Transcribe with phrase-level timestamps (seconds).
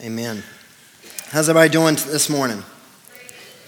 [0.00, 0.44] Amen.
[1.30, 2.62] How's everybody doing this morning?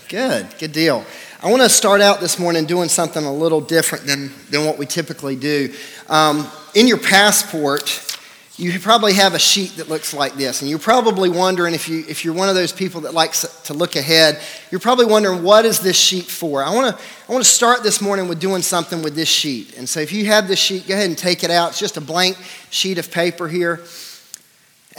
[0.08, 1.04] Good, good deal.
[1.42, 4.78] I want to start out this morning doing something a little different than, than what
[4.78, 5.74] we typically do.
[6.08, 6.46] Um,
[6.76, 8.16] in your passport,
[8.56, 12.04] you probably have a sheet that looks like this, and you're probably wondering if, you,
[12.06, 14.40] if you're one of those people that likes to look ahead,
[14.70, 16.62] you're probably wondering what is this sheet for?
[16.62, 19.76] I want to I want to start this morning with doing something with this sheet.
[19.76, 21.70] And so if you have this sheet, go ahead and take it out.
[21.70, 22.36] It's just a blank
[22.70, 23.82] sheet of paper here.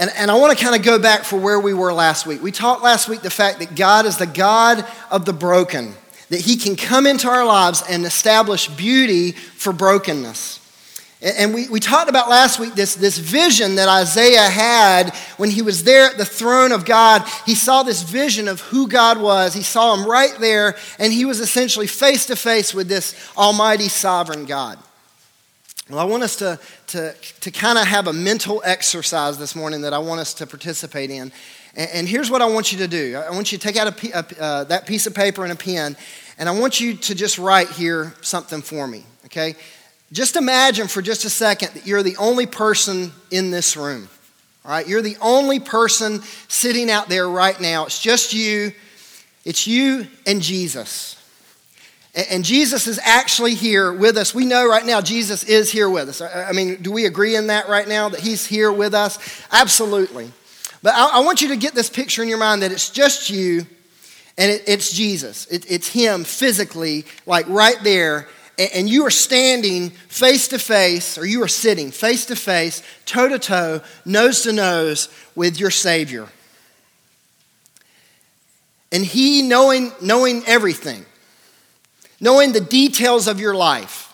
[0.02, 2.42] And, and I want to kind of go back for where we were last week.
[2.42, 5.94] We talked last week the fact that God is the God of the broken,
[6.30, 10.58] that He can come into our lives and establish beauty for brokenness.
[11.22, 15.62] And we, we talked about last week this, this vision that Isaiah had when he
[15.62, 17.24] was there at the throne of God.
[17.46, 19.54] He saw this vision of who God was.
[19.54, 23.88] He saw him right there, and he was essentially face to face with this almighty
[23.88, 24.80] sovereign God.
[25.92, 29.82] Well, I want us to, to, to kind of have a mental exercise this morning
[29.82, 31.34] that I want us to participate in.
[31.76, 34.02] And, and here's what I want you to do I want you to take out
[34.02, 35.98] a, a, uh, that piece of paper and a pen,
[36.38, 39.56] and I want you to just write here something for me, okay?
[40.14, 44.08] Just imagine for just a second that you're the only person in this room,
[44.64, 44.88] all right?
[44.88, 47.86] You're the only person sitting out there right now.
[47.86, 48.72] It's just you,
[49.44, 51.21] it's you and Jesus.
[52.14, 54.36] And Jesus is actually here with us.
[54.36, 56.22] We know right now Jesus is here with us.
[56.22, 59.18] I mean, do we agree in that right now that he's here with us?
[59.52, 60.30] Absolutely.
[60.84, 63.66] But I, want you to get this picture in your mind that it's just you
[64.38, 65.48] and it's Jesus.
[65.50, 68.28] it's him physically, like right there.
[68.58, 73.30] And, you are standing face to face, or you are sitting face to face, toe
[73.30, 76.28] to toe, nose to nose with your Savior.
[78.92, 81.06] And he knowing, knowing everything
[82.22, 84.14] knowing the details of your life.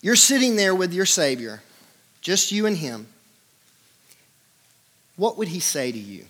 [0.00, 1.62] You're sitting there with your Savior,
[2.22, 3.06] just you and Him.
[5.16, 6.24] What would He say to you?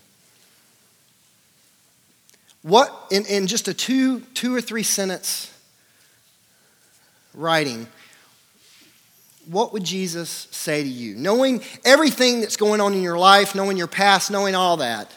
[2.62, 5.52] What, in, in just a two, two or three sentence
[7.35, 7.86] writing,
[9.46, 11.14] what would Jesus say to you?
[11.14, 15.11] Knowing everything that's going on in your life, knowing your past, knowing all that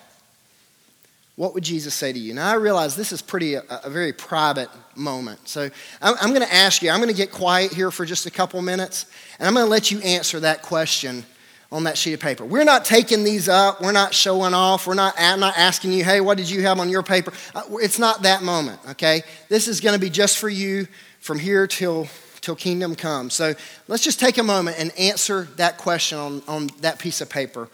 [1.38, 2.34] what would Jesus say to you?
[2.34, 5.48] Now, I realize this is pretty a, a very private moment.
[5.48, 5.70] So
[6.02, 8.32] I'm, I'm going to ask you, I'm going to get quiet here for just a
[8.32, 9.06] couple minutes,
[9.38, 11.24] and I'm going to let you answer that question
[11.72, 12.44] on that sheet of paper.
[12.44, 13.82] We're not taking these up.
[13.82, 14.88] We're not showing off.
[14.88, 17.32] We're not, I'm not asking you, hey, what did you have on your paper?
[17.54, 19.22] Uh, it's not that moment, okay?
[19.48, 20.88] This is going to be just for you
[21.20, 22.08] from here till,
[22.42, 23.36] till kingdom comes.
[23.36, 23.54] So
[23.88, 27.70] let's just take a moment and answer that question on, on that piece of paper.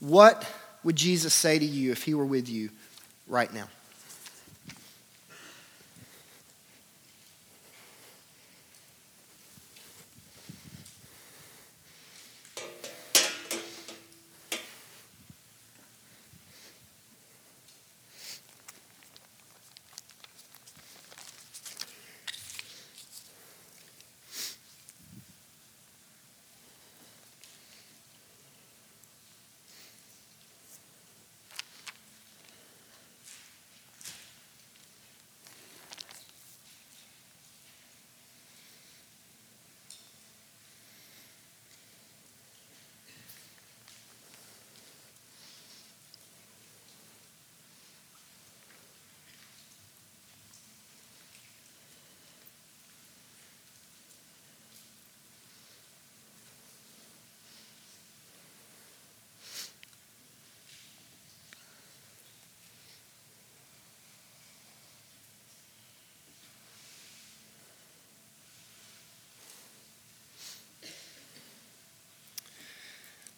[0.00, 0.50] What
[0.82, 2.70] would Jesus say to you if he were with you
[3.26, 3.68] right now.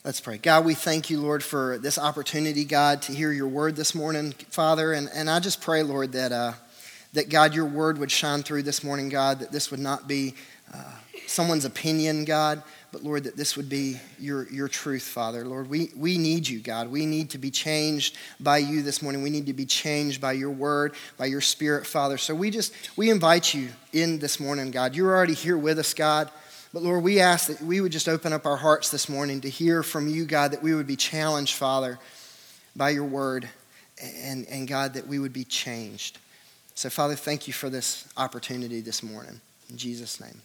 [0.08, 0.38] Let's pray.
[0.38, 4.32] God, we thank you, Lord, for this opportunity, God, to hear your word this morning,
[4.48, 4.94] Father.
[4.94, 6.52] And, and I just pray, Lord, that, uh,
[7.12, 10.32] that, God, your word would shine through this morning, God, that this would not be
[10.72, 10.92] uh,
[11.26, 15.44] someone's opinion, God, but, Lord, that this would be your, your truth, Father.
[15.44, 16.90] Lord, we, we need you, God.
[16.90, 19.20] We need to be changed by you this morning.
[19.20, 22.16] We need to be changed by your word, by your spirit, Father.
[22.16, 24.96] So we just, we invite you in this morning, God.
[24.96, 26.30] You're already here with us, God.
[26.72, 29.48] But Lord, we ask that we would just open up our hearts this morning to
[29.48, 31.98] hear from you, God, that we would be challenged, Father,
[32.76, 33.48] by your word,
[34.02, 36.18] and, and God, that we would be changed.
[36.74, 39.40] So, Father, thank you for this opportunity this morning.
[39.70, 40.42] In Jesus' name,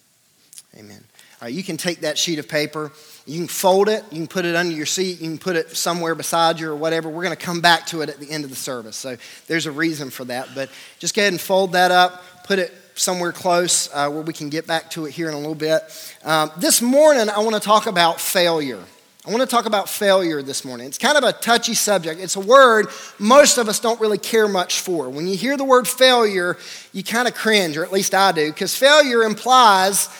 [0.76, 1.04] amen.
[1.40, 2.90] All right, you can take that sheet of paper,
[3.26, 5.76] you can fold it, you can put it under your seat, you can put it
[5.76, 7.10] somewhere beside you or whatever.
[7.10, 8.96] We're going to come back to it at the end of the service.
[8.96, 10.48] So, there's a reason for that.
[10.54, 14.32] But just go ahead and fold that up, put it somewhere close uh, where we
[14.32, 15.82] can get back to it here in a little bit.
[16.24, 18.82] Um, this morning, I want to talk about failure.
[19.26, 20.86] I want to talk about failure this morning.
[20.86, 22.20] It's kind of a touchy subject.
[22.20, 22.88] It's a word
[23.18, 25.08] most of us don't really care much for.
[25.08, 26.58] When you hear the word failure,
[26.92, 30.10] you kind of cringe, or at least I do, because failure implies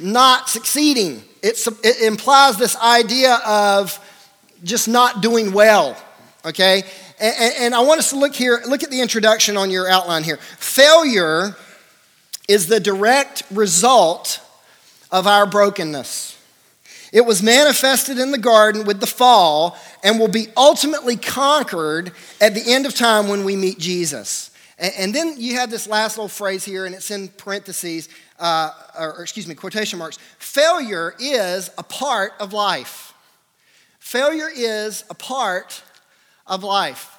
[0.00, 1.22] not succeeding.
[1.42, 4.00] It's, it implies this idea of
[4.64, 5.94] just not doing well,
[6.46, 6.84] okay?
[7.20, 10.24] And, and I want us to look here, look at the introduction on your outline
[10.24, 10.38] here.
[10.38, 11.54] Failure
[12.48, 14.40] is the direct result
[15.10, 16.38] of our brokenness.
[17.12, 22.54] It was manifested in the garden with the fall and will be ultimately conquered at
[22.54, 24.50] the end of time when we meet Jesus.
[24.76, 28.08] And, then you have this last little phrase here, and it's in parentheses,
[28.40, 30.18] uh, or excuse me, quotation marks.
[30.38, 33.14] Failure is a part of life.
[34.00, 35.80] Failure is a part
[36.48, 37.16] of life.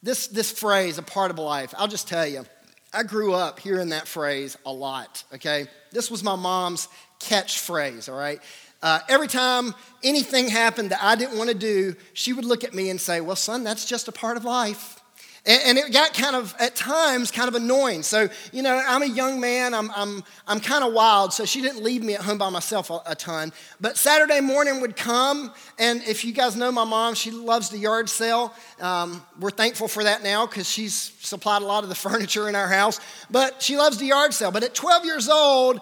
[0.00, 2.44] This, this phrase, a part of life, I'll just tell you,
[2.92, 5.66] I grew up hearing that phrase a lot, okay?
[5.90, 6.88] This was my mom's
[7.20, 8.40] catchphrase, all right?
[8.82, 12.74] Uh, every time anything happened that I didn't want to do, she would look at
[12.74, 15.01] me and say, Well, son, that's just a part of life.
[15.44, 18.04] And, it got kind of, at times, kind of annoying.
[18.04, 21.60] So, you know, I'm a young man, I'm, I'm, I'm kind of wild, so she
[21.60, 23.52] didn't leave me at home by myself a, a, ton.
[23.80, 27.78] But Saturday morning would come, and if you guys know my mom, she loves the
[27.78, 28.54] yard sale.
[28.80, 32.54] Um, we're thankful for that now because she's supplied a lot of the furniture in
[32.54, 33.00] our house.
[33.28, 34.52] But she loves the yard sale.
[34.52, 35.80] But at 12 years old,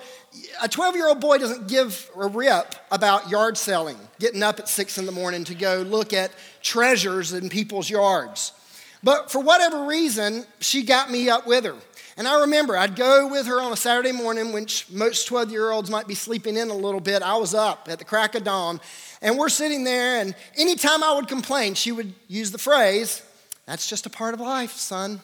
[0.63, 4.71] a 12 year old boy doesn't give a rip about yard selling, getting up at
[4.71, 6.31] six in the morning to go look at
[6.63, 8.53] treasures in people's yards.
[9.03, 11.77] But for whatever reason, she got me up with her.
[12.17, 15.71] And I remember I'd go with her on a Saturday morning, which most 12 year
[15.71, 17.23] olds might be sleeping in a little bit.
[17.23, 18.81] I was up at the crack of dawn,
[19.23, 23.23] and we're sitting there, and anytime I would complain, she would use the phrase,
[23.67, 25.21] That's just a part of life, son.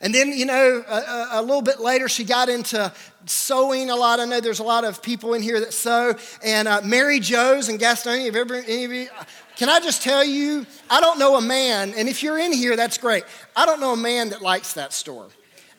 [0.00, 2.92] And then, you know, a, a, little bit later, she got into
[3.26, 4.20] sewing a lot.
[4.20, 6.16] I know there's a lot of people in here that sew.
[6.44, 9.08] And uh, Mary Jo's and Gastonia, have ever, any of you,
[9.58, 12.76] can I just tell you, I don't know a man, and if you're in here,
[12.76, 13.24] that's great.
[13.54, 15.28] I don't know a man that likes that store.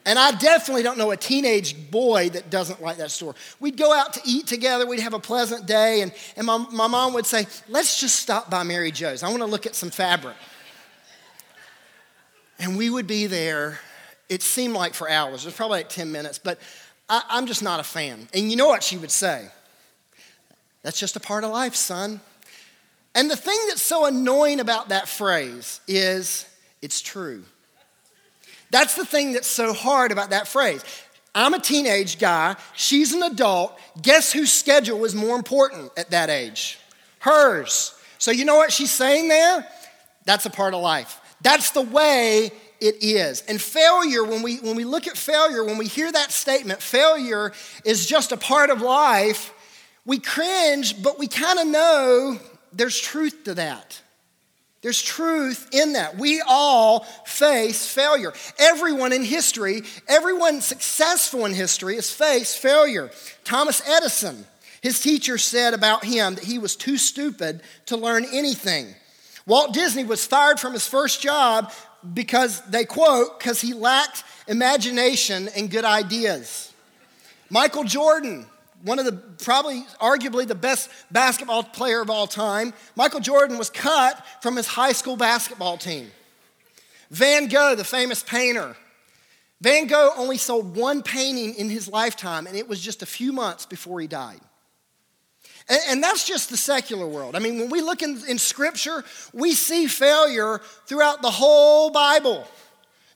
[0.05, 3.35] And I definitely don't know a teenage boy that doesn't like that store.
[3.59, 6.87] We'd go out to eat together, we'd have a pleasant day, and, and my, my
[6.87, 9.23] mom would say, Let's just stop by Mary Jo's.
[9.23, 10.35] I want to look at some fabric.
[12.59, 13.79] And we would be there
[14.29, 15.43] it seemed like for hours.
[15.43, 16.59] It was probably like 10 minutes, but
[17.09, 18.27] I, I'm just not a fan.
[18.33, 19.47] And you know what she would say?
[20.83, 22.21] That's just a part of life, son.
[23.15, 26.45] And the thing that's so annoying about that phrase is
[26.81, 27.43] it's true.
[28.71, 30.83] That's the thing that's so hard about that phrase.
[31.33, 33.77] I'm a teenage guy, she's an adult.
[34.01, 36.79] Guess whose schedule was more important at that age?
[37.19, 37.95] Hers.
[38.17, 39.65] So, you know what she's saying there?
[40.25, 41.19] That's a part of life.
[41.41, 42.51] That's the way
[42.81, 43.41] it is.
[43.47, 47.51] And failure, when we, when we look at failure, when we hear that statement, failure
[47.85, 49.53] is just a part of life,
[50.05, 52.39] we cringe, but we kind of know
[52.73, 54.01] there's truth to that.
[54.81, 56.17] There's truth in that.
[56.17, 58.33] We all face failure.
[58.57, 63.11] Everyone in history, everyone successful in history has faced failure.
[63.43, 64.45] Thomas Edison,
[64.81, 68.95] his teacher said about him that he was too stupid to learn anything.
[69.45, 71.73] Walt Disney was fired from his first job
[72.13, 76.71] because they quote, because he lacked imagination and good ideas.
[77.49, 78.45] Michael Jordan,
[78.83, 83.69] one of the probably arguably the best basketball player of all time, Michael Jordan was
[83.69, 86.09] cut from his high school basketball team.
[87.11, 88.75] Van Gogh, the famous painter,
[89.61, 93.33] Van Gogh only sold one painting in his lifetime, and it was just a few
[93.33, 94.39] months before he died.
[95.67, 97.35] And, and that's just the secular world.
[97.35, 102.47] I mean, when we look in, in Scripture, we see failure throughout the whole Bible.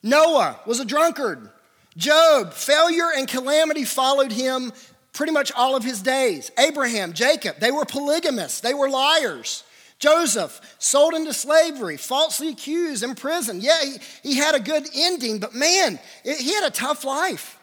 [0.02, 1.50] Noah was a drunkard.
[1.96, 4.74] Job, failure and calamity followed him
[5.14, 6.52] pretty much all of his days.
[6.58, 9.64] Abraham, Jacob, they were polygamists, they were liars.
[10.00, 13.64] Joseph, sold into slavery, falsely accused, imprisoned.
[13.64, 17.58] Yeah, he, he had a good ending, but man, it, he had a tough life.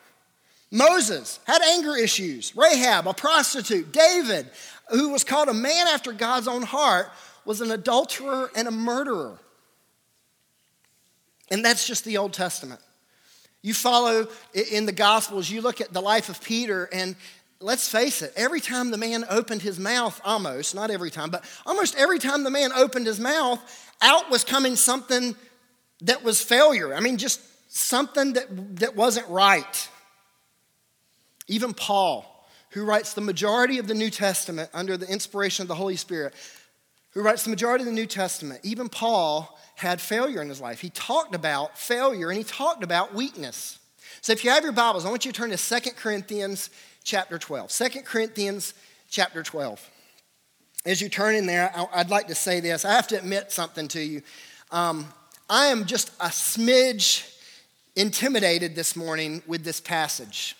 [0.71, 2.57] Moses had anger issues.
[2.57, 3.92] Rahab, a prostitute.
[3.92, 4.49] David,
[4.88, 7.11] who was called a man after God's own heart,
[7.45, 9.38] was an adulterer and a murderer.
[11.50, 12.80] And that's just the Old Testament.
[13.62, 14.28] You follow
[14.73, 17.16] in the Gospels, you look at the life of Peter, and
[17.61, 21.45] let's face it, every time the man opened his mouth, almost, not every time, but
[21.67, 23.61] almost every time the man opened his mouth,
[24.00, 25.37] out was coming something
[26.02, 26.95] that was failure.
[26.95, 29.88] I mean, just something that, that wasn't right.
[31.49, 35.75] Even Paul, who writes the majority of the New Testament under the inspiration of the
[35.75, 36.35] Holy Spirit,
[37.11, 40.81] who writes the majority of the New Testament, even Paul had failure in his life.
[40.81, 43.79] He talked about failure and he talked about weakness.
[44.21, 46.71] So if you have your Bibles, I want you to turn to 2 Corinthians
[47.04, 47.71] chapter 12.
[47.71, 48.75] 2 Corinthians
[49.09, 49.90] chapter 12.
[50.87, 52.85] as you turn in there, I'd like to say this.
[52.85, 54.23] I have to admit something to you.
[54.71, 55.07] Um,
[55.49, 57.37] I am just a smidge
[57.97, 60.57] intimidated this morning with this passage.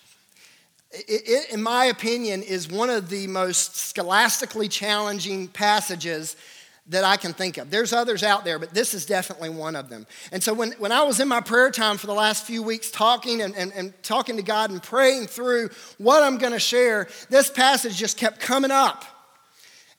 [0.91, 6.35] It, it, in my opinion, is one of the most scholastically challenging passages
[6.91, 7.71] that I can think of.
[7.71, 10.05] There's others out there, but this is definitely one of them.
[10.31, 12.91] And so when, when I was in my prayer time for the last few weeks
[12.91, 17.07] talking and, and, and talking to God and praying through what I'm going to share,
[17.29, 19.05] this passage just kept coming up.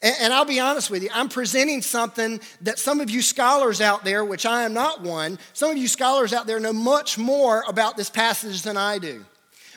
[0.02, 3.80] And, and I'll be honest with you, I'm presenting something that some of you scholars
[3.80, 7.16] out there, which I am not one, some of you scholars out there know much
[7.16, 9.25] more about this passage than I do.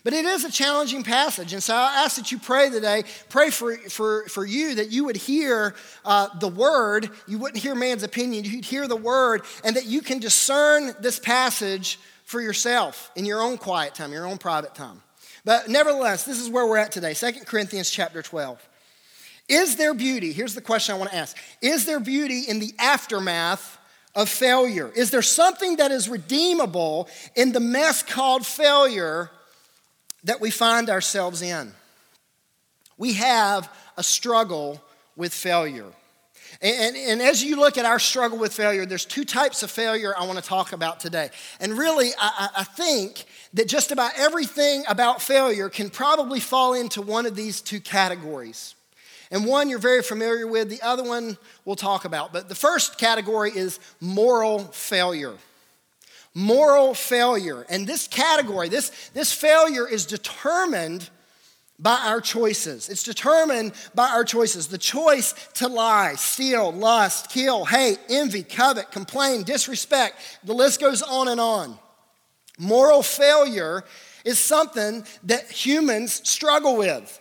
[0.06, 1.52] But it is a challenging passage.
[1.52, 5.04] And so I ask that you pray today, pray for, for, for you that you
[5.06, 5.74] would hear
[6.06, 7.10] uh, the word.
[7.28, 11.18] You wouldn't hear man's opinion, you'd hear the word, and that you can discern this
[11.18, 15.02] passage for yourself in your own quiet time, your own private time.
[15.44, 18.64] But nevertheless, this is where we're at today 2 Corinthians chapter 12.
[19.50, 20.34] Is there beauty?
[20.34, 23.80] Here's the question I want to ask Is there beauty in the aftermath
[24.14, 24.92] of failure?
[24.96, 29.32] Is there something that is redeemable in the mess called failure
[30.26, 31.72] that we find ourselves in.
[32.98, 34.82] We have a struggle
[35.16, 35.92] with failure.
[36.62, 40.14] And, and, as you look at our struggle with failure, there's two types of failure
[40.18, 41.30] I want to talk about today.
[41.60, 47.02] And really, I, I think that just about everything about failure can probably fall into
[47.02, 48.76] one of these two categories.
[49.32, 52.32] And one you're very familiar with, the other one we'll talk about.
[52.32, 55.34] But the first category is moral failure
[56.36, 57.66] moral failure.
[57.70, 61.10] And this category, this, this failure is determined
[61.80, 62.88] by our choices.
[62.90, 64.68] It's determined by our choices.
[64.68, 70.40] The choice to lie, steal, lust, kill, hate, envy, covet, complain, disrespect.
[70.44, 71.78] The list goes on and on.
[72.58, 73.84] Moral failure
[74.24, 77.20] is something that humans struggle with.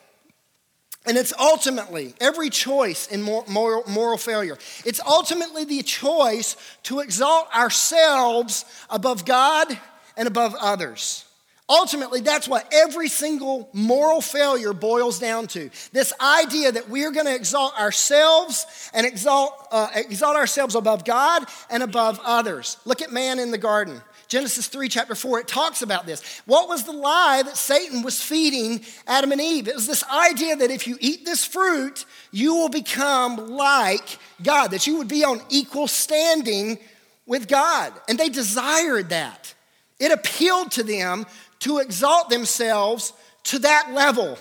[1.06, 4.56] And it's ultimately, every choice in moral, moral, failure,
[4.87, 9.78] it's ultimately the choice to exalt ourselves above God
[10.16, 11.25] and above others.
[11.68, 15.70] Ultimately, that's what every single moral failure boils down to.
[15.92, 21.06] This idea that we are going to exalt ourselves and exalt, uh, exalt ourselves above
[21.06, 22.76] God and above others.
[22.84, 24.02] Look at man in the garden.
[24.28, 26.40] Genesis 3, chapter 4, it talks about this.
[26.46, 29.68] What was the lie that Satan was feeding Adam and Eve?
[29.68, 34.68] It was this idea that if you eat this fruit, you will become like God,
[34.68, 36.78] that you would be on equal standing
[37.26, 37.92] with God.
[38.08, 39.54] And they desired that.
[39.98, 41.26] It appealed to them
[41.60, 43.12] to exalt themselves
[43.44, 44.38] to that level.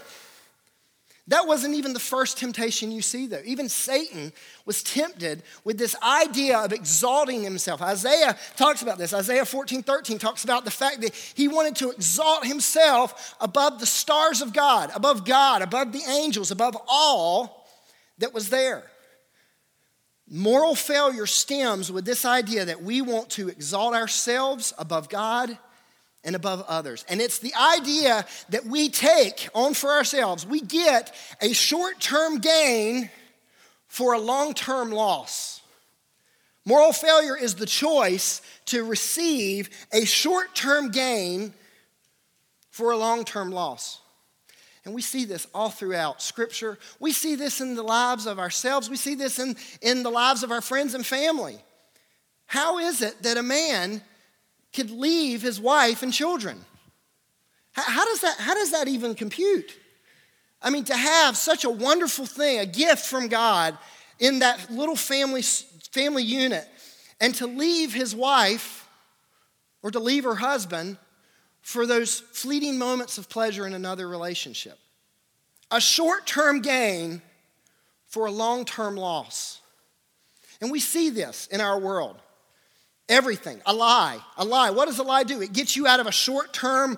[1.27, 3.41] That wasn't even the first temptation you see, though.
[3.45, 4.33] Even Satan
[4.65, 7.81] was tempted with this idea of exalting himself.
[7.81, 9.13] Isaiah talks about this.
[9.13, 13.85] Isaiah 14 13 talks about the fact that he wanted to exalt himself above the
[13.85, 17.67] stars of God, above God, above the angels, above all
[18.17, 18.83] that was there.
[20.29, 25.57] Moral failure stems with this idea that we want to exalt ourselves above God
[26.23, 27.05] and above others.
[27.09, 30.45] And it's the idea that we take on for ourselves.
[30.45, 33.09] We get a short term gain
[33.87, 35.61] for a long term loss.
[36.65, 41.53] Moral failure is the choice to receive a short term gain
[42.71, 43.99] for a long term loss.
[44.85, 46.77] And we see this all throughout Scripture.
[46.99, 48.89] We see this in the lives of ourselves.
[48.89, 51.57] We see this in, in the lives of our friends and family.
[52.47, 54.01] How is it that a man
[54.73, 56.59] could leave his wife and children.
[57.73, 59.77] How, does that, how does that even compute?
[60.61, 63.77] I mean, to have such a wonderful thing, a gift from God
[64.19, 65.41] in that little family,
[65.91, 66.67] family unit,
[67.19, 68.87] and to leave his wife
[69.81, 70.97] or to leave her husband
[71.61, 74.77] for those fleeting moments of pleasure in another relationship.
[75.71, 77.21] A short term gain
[78.07, 79.61] for a long term loss.
[80.61, 82.17] And we see this in our world.
[83.09, 83.61] Everything.
[83.65, 84.19] A lie.
[84.37, 84.69] A lie.
[84.69, 85.41] What does a lie do?
[85.41, 86.97] It gets you out of a short term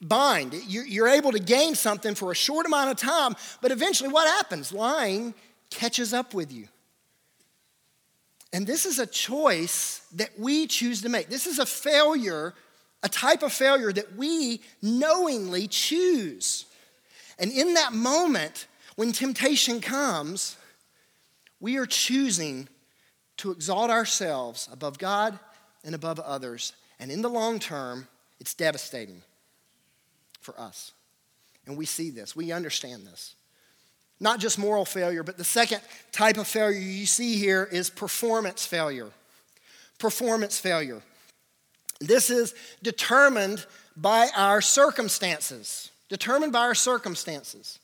[0.00, 0.54] bind.
[0.66, 4.72] You're able to gain something for a short amount of time, but eventually what happens?
[4.72, 5.34] Lying
[5.70, 6.68] catches up with you.
[8.52, 11.28] And this is a choice that we choose to make.
[11.28, 12.54] This is a failure,
[13.02, 16.64] a type of failure that we knowingly choose.
[17.38, 20.56] And in that moment, when temptation comes,
[21.60, 22.68] we are choosing
[23.40, 25.38] to exalt ourselves above God
[25.84, 26.74] and above others.
[26.98, 28.06] And in the long term,
[28.38, 29.22] it's devastating
[30.40, 30.92] for us.
[31.66, 33.34] And we see this, we understand this.
[34.22, 35.80] Not just moral failure, but the second
[36.12, 39.08] type of failure you see here is performance failure.
[39.98, 41.00] Performance failure.
[42.00, 43.64] This is determined
[43.96, 47.78] by our circumstances, determined by our circumstances.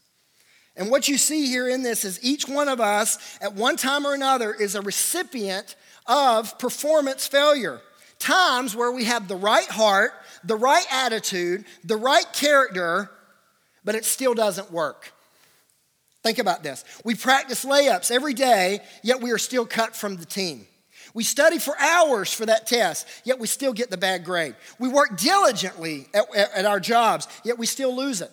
[0.76, 4.06] And what you see here in this is each one of us, at one time
[4.06, 5.74] or another, is a recipient
[6.06, 7.80] of performance failure.
[8.18, 10.12] Times where we have the right heart,
[10.44, 13.10] the right attitude, the right character,
[13.84, 15.12] but it still doesn't work.
[16.22, 16.84] Think about this.
[17.04, 20.66] We practice layups every day, yet we are still cut from the team.
[21.14, 24.54] We study for hours for that test, yet we still get the bad grade.
[24.78, 28.30] We work diligently at, at, our jobs, yet we still lose it.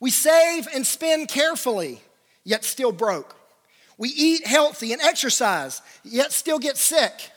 [0.00, 2.00] We save and spend carefully,
[2.42, 3.36] yet still broke.
[3.98, 7.30] We eat healthy and exercise, yet still get sick.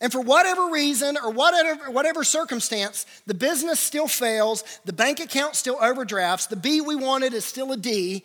[0.00, 5.56] And for whatever reason or whatever, whatever circumstance, the business still fails, the bank account
[5.56, 8.22] still overdrafts, the B we wanted is still a D,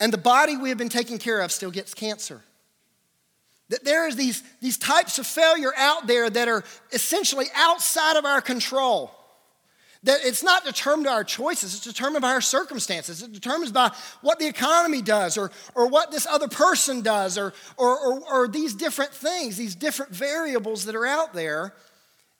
[0.00, 2.40] and the body we have been taking care of still gets cancer.
[3.70, 8.24] That there is these, these types of failure out there that are essentially outside of
[8.24, 9.10] our control.
[10.04, 13.22] That it's not determined by our choices, it's determined by our circumstances.
[13.22, 17.54] It's determined by what the economy does or, or what this other person does or,
[17.76, 21.74] or, or, or these different things, these different variables that are out there.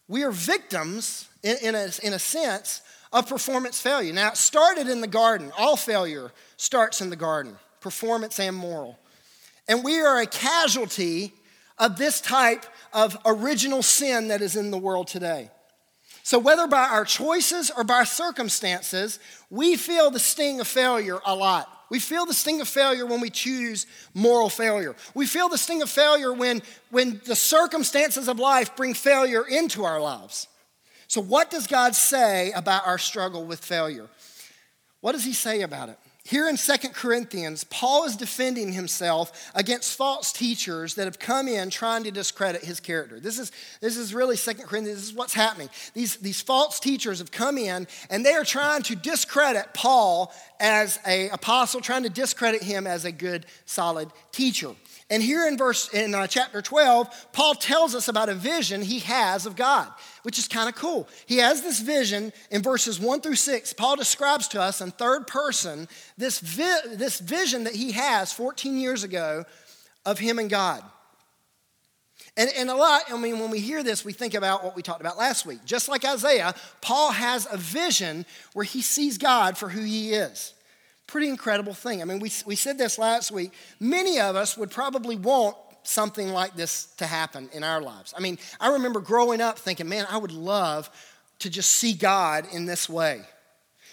[0.08, 4.12] We are victims, in, in, a, in a sense, of performance failure.
[4.12, 5.50] Now, it started in the garden.
[5.56, 8.98] All failure starts in the garden, performance and moral.
[9.68, 11.32] And we are a casualty
[11.78, 15.50] of this type of original sin that is in the world today.
[16.26, 21.34] So, whether by our choices or by circumstances, we feel the sting of failure a
[21.34, 21.68] lot.
[21.90, 24.96] We feel the sting of failure when we choose moral failure.
[25.14, 29.84] We feel the sting of failure when, when the circumstances of life bring failure into
[29.84, 30.48] our lives.
[31.08, 34.08] So, what does God say about our struggle with failure?
[35.02, 35.98] What does He say about it?
[36.26, 41.68] Here in Second Corinthians, Paul is defending himself against false teachers that have come in
[41.68, 43.20] trying to discredit his character.
[43.20, 43.52] This is,
[43.82, 45.68] this is really Second Corinthians, this is what's happening.
[45.92, 50.98] These, these false teachers have come in and they are trying to discredit Paul as
[51.04, 54.70] an apostle, trying to discredit him as a good, solid teacher.
[55.14, 58.98] And here in verse in uh, chapter 12, Paul tells us about a vision he
[58.98, 59.86] has of God,
[60.24, 61.08] which is kind of cool.
[61.26, 63.74] He has this vision in verses 1 through 6.
[63.74, 65.86] Paul describes to us in third person
[66.18, 69.44] this, vi- this vision that he has 14 years ago
[70.04, 70.82] of him and God.
[72.36, 74.82] And, and a lot, I mean, when we hear this, we think about what we
[74.82, 75.64] talked about last week.
[75.64, 80.54] Just like Isaiah, Paul has a vision where he sees God for who he is.
[81.06, 82.00] Pretty incredible thing.
[82.00, 83.52] I mean, we, we said this last week.
[83.78, 88.14] Many of us would probably want something like this to happen in our lives.
[88.16, 90.88] I mean, I remember growing up thinking, man, I would love
[91.40, 93.20] to just see God in this way.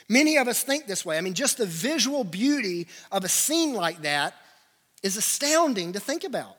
[0.08, 1.18] Many of us think this way.
[1.18, 4.36] I mean, just the visual beauty of a scene like that
[5.04, 6.56] is astounding to think about.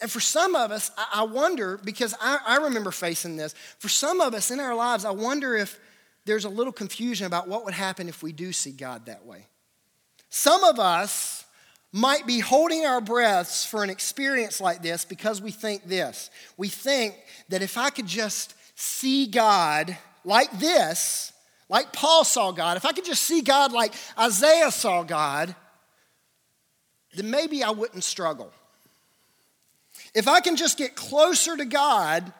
[0.00, 4.20] And for some of us, I wonder, because I, I remember facing this, for some
[4.20, 5.78] of us in our lives, I wonder if
[6.28, 9.46] there's a little confusion about what would happen if we do see God that way.
[10.28, 11.46] Some of us
[11.90, 16.30] might be holding our breaths for an experience like this because we think this.
[16.58, 17.14] We think
[17.48, 21.32] that if I could just see God like this,
[21.70, 25.54] like Paul saw God, if I could just see God like Isaiah saw God,
[27.14, 28.52] then maybe I wouldn't struggle.
[30.14, 32.34] If I can just get closer to God,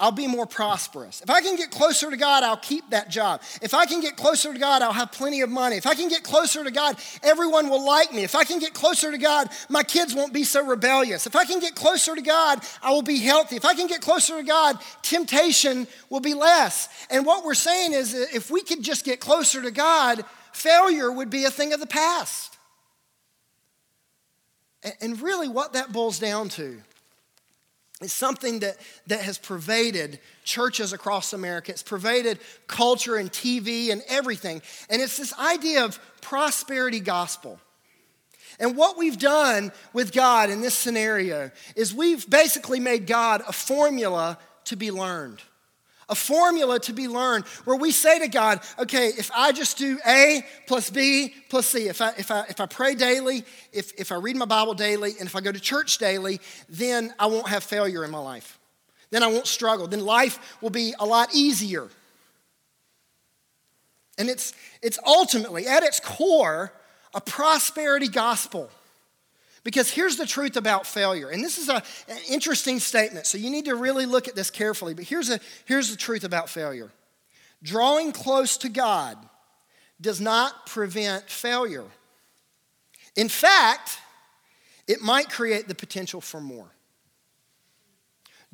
[0.00, 1.20] I'll be more prosperous.
[1.22, 3.42] If I can get closer to God, I'll keep that job.
[3.60, 5.76] If I can get closer to God, I'll have plenty of money.
[5.76, 8.22] If I can get closer to God, everyone will like me.
[8.22, 11.26] If I can get closer to God, my kids won't be so rebellious.
[11.26, 13.56] If I can get closer to God, I will be healthy.
[13.56, 16.88] If I can get closer to God, temptation will be less.
[17.10, 21.10] And what we're saying is uh, if we could just get closer to God, failure
[21.10, 22.56] would be a thing of the past.
[25.00, 26.80] And really, what that boils down to
[28.00, 28.76] it's something that,
[29.08, 31.72] that has pervaded churches across America.
[31.72, 34.62] It's pervaded culture and TV and everything.
[34.88, 37.58] And it's this idea of prosperity gospel.
[38.60, 43.52] And what we've done with God in this scenario is we've basically made God a
[43.52, 45.42] formula to be learned
[46.08, 49.98] a formula to be learned where we say to God, okay, if I just do
[50.06, 54.10] A plus B plus C, if I, if I, if I pray daily, if, if
[54.10, 57.48] I read my Bible daily, and if I go to church daily, then I won't
[57.48, 58.58] have failure in my life.
[59.10, 59.86] Then I won't struggle.
[59.86, 61.88] Then life will be a lot easier.
[64.18, 66.72] And it's, it's ultimately, at its core,
[67.14, 68.70] a prosperity gospel.
[69.68, 71.28] Because here's the truth about failure.
[71.28, 71.74] And this is a,
[72.08, 74.94] an interesting statement, so you need to really look at this carefully.
[74.94, 76.90] But here's, a, here's the truth about failure
[77.62, 79.18] drawing close to God
[80.00, 81.84] does not prevent failure.
[83.14, 83.98] In fact,
[84.86, 86.70] it might create the potential for more.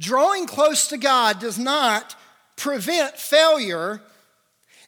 [0.00, 2.16] Drawing close to God does not
[2.56, 4.00] prevent failure.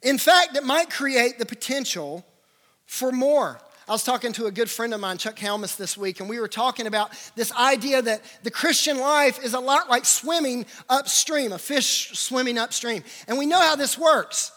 [0.03, 2.27] In fact, it might create the potential
[2.85, 3.61] for more.
[3.89, 6.41] I was talking to a good friend of mine, Chuck Helmus, this week, and we
[6.41, 11.53] were talking about this idea that the Christian life is a lot like swimming upstream,
[11.53, 13.05] a fish swimming upstream.
[13.29, 14.51] And we know how this works.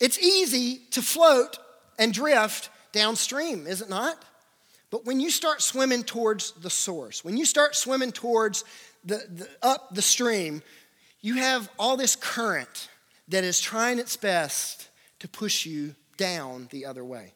[0.00, 1.58] It's easy to float
[1.98, 4.16] and drift downstream, is it not?
[4.90, 8.64] But when you start swimming towards the source, when you start swimming towards
[9.04, 10.62] the, the, up the stream,
[11.20, 12.88] you have all this current
[13.28, 14.88] that is trying its best
[15.18, 17.34] to push you down the other way.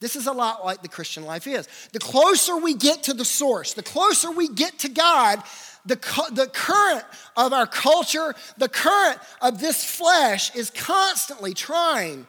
[0.00, 1.68] This is a lot like the Christian life is.
[1.92, 5.42] The closer we get to the source, the closer we get to God,
[5.86, 5.96] the,
[6.32, 7.04] the current
[7.36, 12.26] of our culture, the current of this flesh is constantly trying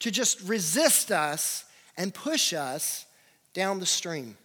[0.00, 1.64] to just resist us
[1.96, 3.06] and push us
[3.54, 4.36] down the stream,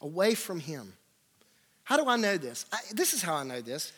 [0.00, 0.92] away from Him.
[1.84, 2.66] How do I know this?
[2.72, 3.92] I, this is how I know this.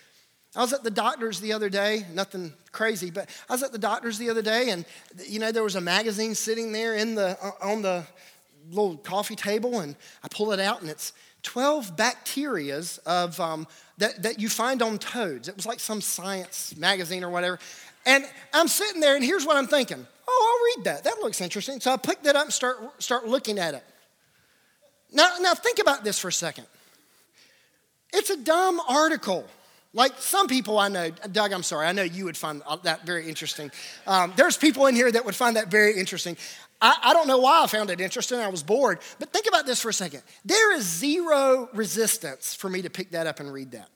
[0.56, 3.78] I was at the doctor's the other day, nothing crazy, but I was at the
[3.78, 4.84] doctor's the other day, and
[5.26, 8.04] you know there was a magazine sitting there in the on the
[8.70, 13.66] little coffee table, and I pull it out, and it's 12 bacterias of um,
[13.98, 15.48] that, that you find on toads.
[15.48, 17.58] It was like some science magazine or whatever.
[18.06, 20.06] And I'm sitting there, and here's what I'm thinking.
[20.28, 21.04] Oh, I'll read that.
[21.04, 21.80] That looks interesting.
[21.80, 23.84] So I picked that up and start, start looking at it.
[25.12, 26.66] Now, now think about this for a second.
[28.12, 29.46] It's a dumb article.
[29.92, 33.28] Like some people I know, Doug, I'm sorry, I know you would find that very
[33.28, 33.72] interesting.
[34.06, 36.36] Um, there's people in here that would find that very interesting.
[36.80, 38.38] I, I don't know why I found it interesting.
[38.38, 39.00] I was bored.
[39.18, 40.22] But think about this for a second.
[40.44, 43.88] There is zero resistance for me to pick that up and read that.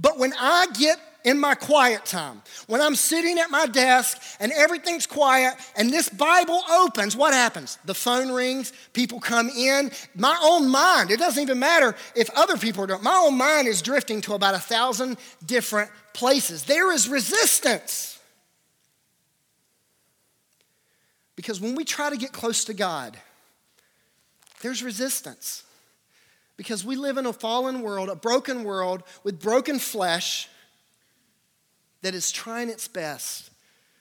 [0.00, 4.50] But when I get in my quiet time, when I'm sitting at my desk and
[4.52, 7.76] everything's quiet and this Bible opens, what happens?
[7.84, 9.90] The phone rings, people come in.
[10.14, 13.68] My own mind, it doesn't even matter if other people are doing my own mind
[13.68, 16.64] is drifting to about a thousand different places.
[16.64, 18.18] There is resistance.
[21.36, 23.18] Because when we try to get close to God,
[24.62, 25.64] there's resistance
[26.60, 30.46] because we live in a fallen world, a broken world with broken flesh
[32.02, 33.48] that is trying its best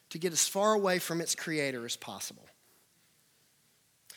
[0.10, 2.46] to get as far away from its creator as possible.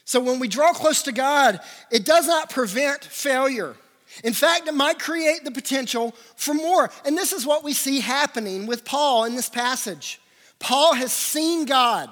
[0.04, 1.60] So when we draw close to God,
[1.92, 3.76] it does not prevent failure.
[4.24, 6.90] In fact, it might create the potential for more.
[7.04, 10.20] And this is what we see happening with Paul in this passage.
[10.58, 12.10] Paul has seen God.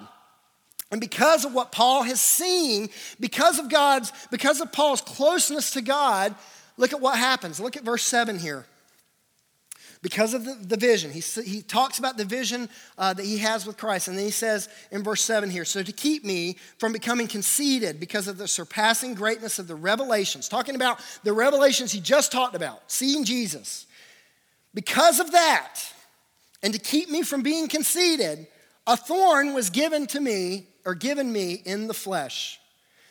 [0.90, 2.88] And because of what Paul has seen,
[3.20, 6.34] because of God's, because of Paul's closeness to God,
[6.76, 7.60] look at what happens.
[7.60, 8.66] Look at verse 7 here.
[10.02, 13.66] Because of the, the vision, he, he talks about the vision uh, that he has
[13.66, 14.08] with Christ.
[14.08, 18.00] And then he says in verse 7 here So to keep me from becoming conceited
[18.00, 22.56] because of the surpassing greatness of the revelations, talking about the revelations he just talked
[22.56, 23.86] about, seeing Jesus.
[24.72, 25.80] Because of that,
[26.62, 28.46] and to keep me from being conceited,
[28.86, 32.58] a thorn was given to me or given me in the flesh.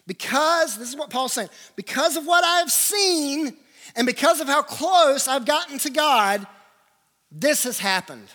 [0.07, 3.55] Because, this is what Paul's saying, because of what I've seen
[3.95, 6.47] and because of how close I've gotten to God,
[7.31, 8.27] this has happened.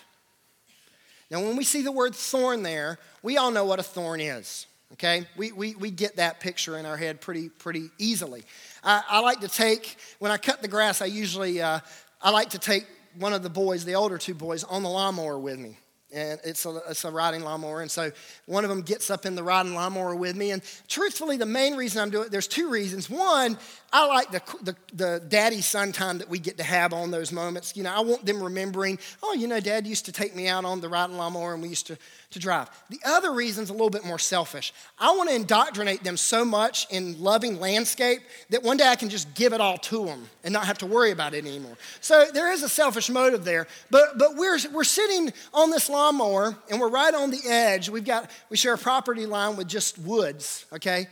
[1.30, 4.66] Now, when we see the word thorn there, we all know what a thorn is.
[4.92, 5.26] Okay?
[5.36, 8.44] We, we, we get that picture in our head pretty, pretty easily.
[8.84, 11.80] I, I like to take, when I cut the grass, I usually, uh,
[12.22, 12.86] I like to take
[13.18, 15.78] one of the boys, the older two boys, on the lawnmower with me
[16.14, 17.80] and it's a, it's a riding lawnmower.
[17.82, 18.12] And so
[18.46, 20.52] one of them gets up in the riding lawnmower with me.
[20.52, 23.10] And truthfully, the main reason I'm doing it, there's two reasons.
[23.10, 23.58] One,
[23.92, 27.32] I like the, the, the daddy son time that we get to have on those
[27.32, 27.76] moments.
[27.76, 30.64] You know, I want them remembering, oh, you know, dad used to take me out
[30.64, 31.98] on the riding lawnmower and we used to,
[32.30, 32.70] to drive.
[32.90, 34.72] The other reason's a little bit more selfish.
[34.98, 39.08] I want to indoctrinate them so much in loving landscape that one day I can
[39.08, 41.76] just give it all to them and not have to worry about it anymore.
[42.00, 43.66] So there is a selfish motive there.
[43.90, 47.88] But, but we're, we're sitting on this lawnmower lawnmower and we're right on the edge.
[47.88, 51.06] We've got, we share a property line with just woods, okay?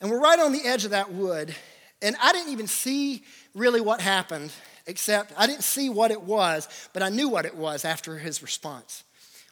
[0.00, 1.54] And we're right on the edge of that wood.
[2.02, 3.22] And I didn't even see
[3.54, 4.50] really what happened,
[4.86, 8.42] except I didn't see what it was, but I knew what it was after his
[8.42, 9.04] response.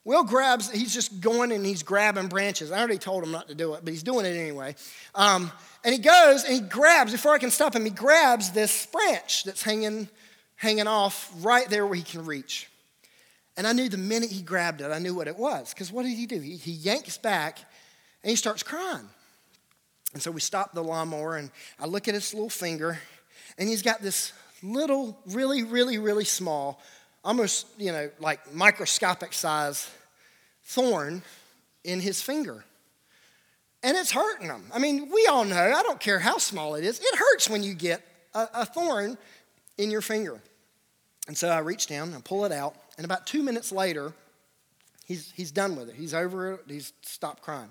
[0.05, 2.71] Will grabs, he's just going and he's grabbing branches.
[2.71, 4.77] I already told him not to do it, but he's doing it anyway.
[5.15, 5.51] Um,
[5.85, 9.45] and he goes and he grabs, before I can stop him, he grabs this branch
[9.45, 10.09] that's hanging,
[10.57, 12.69] hanging off right there where he can reach.
[13.57, 15.73] And I knew the minute he grabbed it, I knew what it was.
[15.73, 16.41] Because what did he do?
[16.41, 17.59] He, he yanks back
[18.23, 19.09] and he starts crying.
[20.13, 22.99] And so we stop the lawnmower and I look at his little finger
[23.59, 26.81] and he's got this little, really, really, really small,
[27.25, 29.91] almost, you know, like microscopic size
[30.65, 31.23] thorn
[31.85, 32.65] in his finger.
[33.83, 34.65] And it's hurting him.
[34.75, 37.63] I mean, we all know, I don't care how small it is, it hurts when
[37.63, 38.03] you get
[38.35, 39.17] a, a thorn
[39.79, 40.41] in your finger.
[41.27, 42.75] And so I reach down and pull it out.
[42.97, 44.13] And about two minutes later,
[45.07, 45.95] he's, he's done with it.
[45.97, 46.61] He's over it.
[46.69, 47.71] He's stopped crying.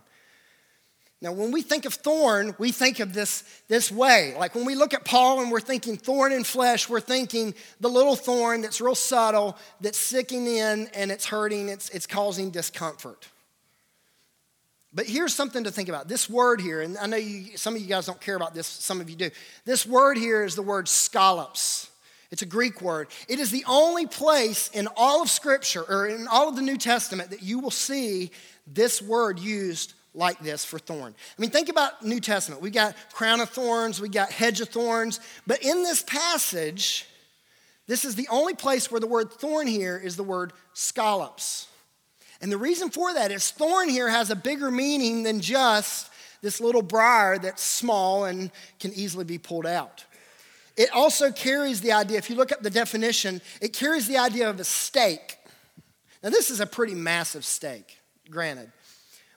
[1.22, 4.36] Now, when we think of thorn, we think of this this way.
[4.38, 7.90] Like when we look at Paul and we're thinking thorn in flesh, we're thinking the
[7.90, 13.28] little thorn that's real subtle, that's sicking in and it's hurting, it's, it's causing discomfort.
[14.94, 16.08] But here's something to think about.
[16.08, 18.68] This word here, and I know you, some of you guys don't care about this,
[18.68, 19.30] some of you do.
[19.66, 21.90] This word here is the word skolops.
[22.36, 23.08] It's a Greek word.
[23.30, 26.76] It is the only place in all of Scripture or in all of the New
[26.76, 28.30] Testament that you will see
[28.68, 31.16] this word used like this for thorn.
[31.16, 32.62] I mean, think about New Testament.
[32.62, 37.08] We got crown of thorns, we got hedge of thorns, but in this passage,
[37.88, 41.68] this is the only place where the word thorn here is the word skolops.
[42.42, 46.10] And the reason for that is thorn here has a bigger meaning than just
[46.42, 50.04] this little briar that's small and can easily be pulled out.
[50.78, 54.50] It also carries the idea, if you look up the definition, it carries the idea
[54.50, 55.38] of a stake.
[56.22, 57.98] Now, this is a pretty massive stake,
[58.30, 58.72] granted.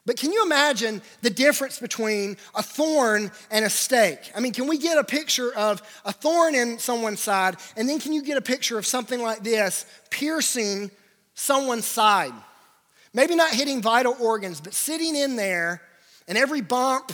[0.05, 4.33] But can you imagine the difference between a thorn and a stake?
[4.35, 8.01] I mean, can we get a picture of a thorn in someone's side, and then
[8.01, 10.90] can you get a picture of something like this piercing
[11.35, 12.33] someone's side?
[13.12, 15.83] Maybe not hitting vital organs, but sitting in there,
[16.27, 17.12] and every bump,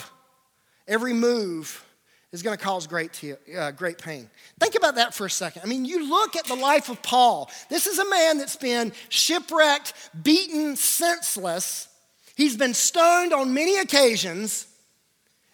[0.87, 1.85] every move
[2.35, 3.23] is going to cause great,
[3.57, 4.29] uh, great pain.
[4.61, 5.63] Think about that for a second.
[5.63, 7.51] I mean, you look at the life of Paul.
[7.71, 11.89] This is a man that's been shipwrecked, beaten, senseless
[12.35, 14.67] He's been stoned on many occasions,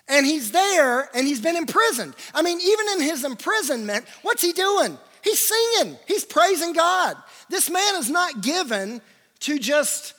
[0.09, 2.14] and he's there and he's been imprisoned.
[2.35, 4.99] I mean, even in his imprisonment, what's he doing?
[5.23, 7.16] He's singing, he's praising God.
[7.51, 9.03] This man is not given
[9.40, 10.14] to just,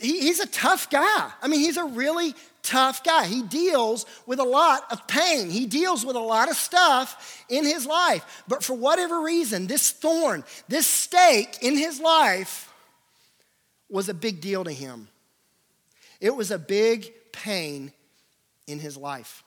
[0.00, 1.30] he, he's a tough guy.
[1.42, 3.26] I mean, he's a really tough guy.
[3.26, 7.64] He deals with a lot of pain, he deals with a lot of stuff in
[7.64, 8.44] his life.
[8.48, 12.72] But for whatever reason, this thorn, this stake in his life
[13.88, 15.08] was a big deal to him.
[16.20, 17.92] It was a big pain
[18.66, 19.42] in his life.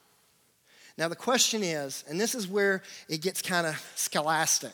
[0.97, 4.74] Now, the question is, and this is where it gets kind of scholastic,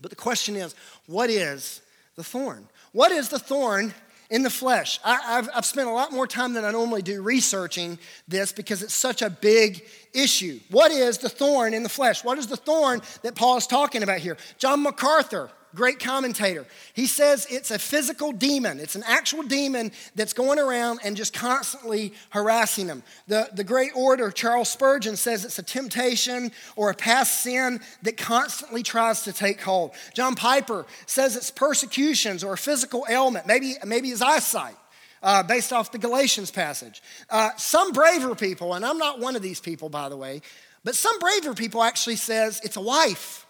[0.00, 0.74] but the question is,
[1.06, 1.80] what is
[2.16, 2.68] the thorn?
[2.92, 3.94] What is the thorn
[4.30, 5.00] in the flesh?
[5.04, 8.82] I, have I've spent a lot more time than I normally do researching this because
[8.82, 10.60] it's such a big issue.
[10.70, 12.24] What is the thorn in the flesh?
[12.24, 14.36] What is the thorn that Paul is talking about here?
[14.58, 16.66] John MacArthur great commentator.
[16.94, 18.80] He says it's a physical demon.
[18.80, 23.04] It's an actual demon that's going around and just constantly harassing them.
[23.28, 28.16] The, the great orator Charles Spurgeon says it's a temptation or a past sin that
[28.16, 29.92] constantly tries to take hold.
[30.14, 34.76] John Piper says it's persecutions or a physical ailment, maybe, maybe his eyesight.
[35.22, 37.02] Uh, based off the Galatians passage.
[37.30, 40.42] Uh, some braver people, and I'm not one of these people, by the way,
[40.84, 43.44] but some braver people actually says it's a wife.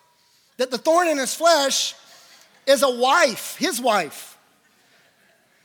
[0.56, 1.94] That the thorn in his flesh
[2.66, 4.36] is a wife, his wife.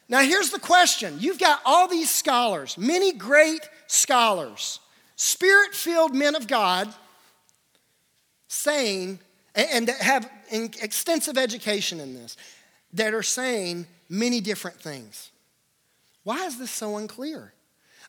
[0.07, 4.79] Now, here's the question you've got all these scholars, many great scholars,
[5.15, 6.93] spirit filled men of God,
[8.47, 9.19] saying,
[9.55, 12.35] and that have extensive education in this,
[12.93, 15.31] that are saying many different things.
[16.23, 17.53] Why is this so unclear?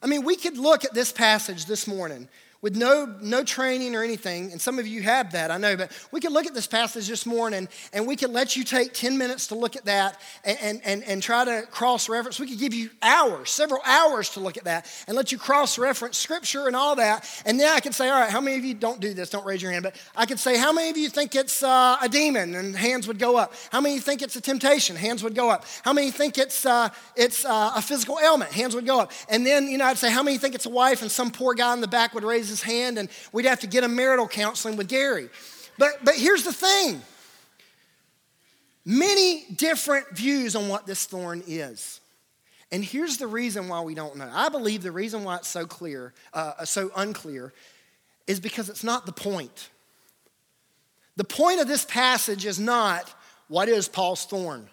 [0.01, 2.27] I mean, we could look at this passage this morning
[2.63, 5.91] with no, no training or anything, and some of you have that, I know, but
[6.11, 9.17] we could look at this passage this morning and we could let you take 10
[9.17, 12.39] minutes to look at that and, and, and, try to cross reference.
[12.39, 15.77] We could give you hours, several hours to look at that and let you cross
[15.77, 17.29] reference scripture and all that.
[17.45, 19.29] And then I could say, all right, how many of you don't do this?
[19.29, 21.97] Don't raise your hand, but I could say, how many of you think it's uh,
[22.01, 22.55] a demon?
[22.55, 23.53] And hands would go up.
[23.71, 24.95] How many think it's a temptation?
[24.95, 25.65] Hands would go up.
[25.83, 28.53] How many think it's, uh, it's uh, a physical ailment?
[28.53, 29.11] Hands would go up.
[29.27, 31.01] And then, you know, I'd say, how many think it's a wife?
[31.01, 33.67] And some poor guy in the back would raise his hand and we'd have to
[33.67, 35.29] get a marital counseling with Gary.
[35.77, 37.01] But, but here's the thing
[38.85, 41.99] many different views on what this thorn is.
[42.71, 44.29] And here's the reason why we don't know.
[44.33, 47.53] I believe the reason why it's so clear, uh, so unclear,
[48.25, 49.69] is because it's not the point.
[51.15, 53.13] The point of this passage is not
[53.47, 54.67] what is Paul's thorn.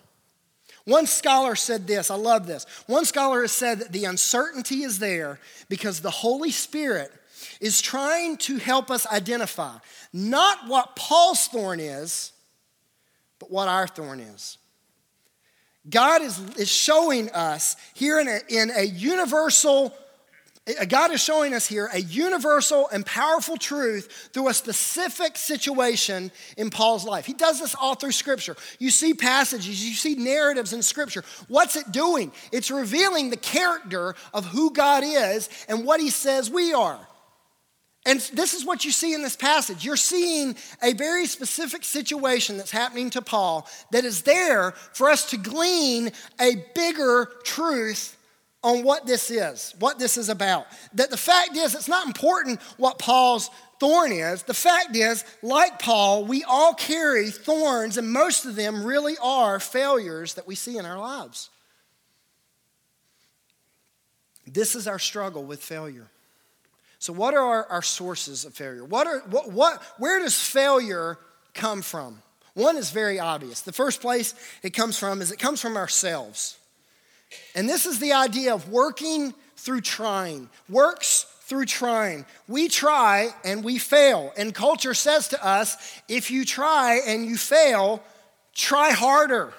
[0.85, 2.64] One scholar said this, I love this.
[2.87, 5.38] One scholar has said that the uncertainty is there
[5.69, 7.12] because the Holy Spirit
[7.61, 9.76] is trying to help us identify
[10.12, 12.33] not what Paul's thorn is,
[13.38, 14.59] but what our thorn is.
[15.88, 19.94] God is, is showing us here in a, in a universal
[20.79, 26.31] uh, God is showing us here a universal and powerful truth through a specific situation
[26.57, 27.24] in Paul's life.
[27.24, 28.57] He does this all through Scripture.
[28.79, 31.24] You see passages, you see narratives in Scripture.
[31.48, 32.33] What's it doing?
[32.53, 36.98] It's revealing the character of who God is and what He says we are.
[38.07, 39.85] And this is what you see in this passage.
[39.85, 45.29] You're seeing a very specific situation that's happening to Paul that is there for us
[45.31, 46.11] to glean
[46.41, 48.17] a bigger truth
[48.63, 50.67] on what this is, what this is about.
[50.95, 54.43] That the fact is, it's not important what Paul's thorn is.
[54.43, 59.61] The fact is, like Paul, we all carry thorns, and most of them really are
[59.61, 61.51] failures that we see in our lives.
[64.47, 66.11] This is our struggle with failure.
[67.01, 68.85] So, what are our, our sources of failure?
[68.85, 71.17] What are, what, what, where does failure
[71.55, 72.21] come from?
[72.53, 73.63] One is very obvious.
[73.63, 76.59] The first place it comes from is it comes from ourselves.
[77.55, 80.51] And this is the idea of working through trying.
[80.69, 82.27] Works through trying.
[82.49, 84.31] We try and we fail.
[84.37, 88.03] And culture says to us if you try and you fail,
[88.55, 89.55] try harder.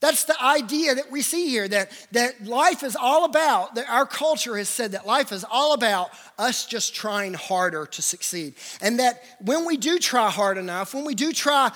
[0.00, 4.06] That's the idea that we see here that, that life is all about, that our
[4.06, 8.54] culture has said that life is all about us just trying harder to succeed.
[8.80, 11.70] And that when we do try hard enough, when we do try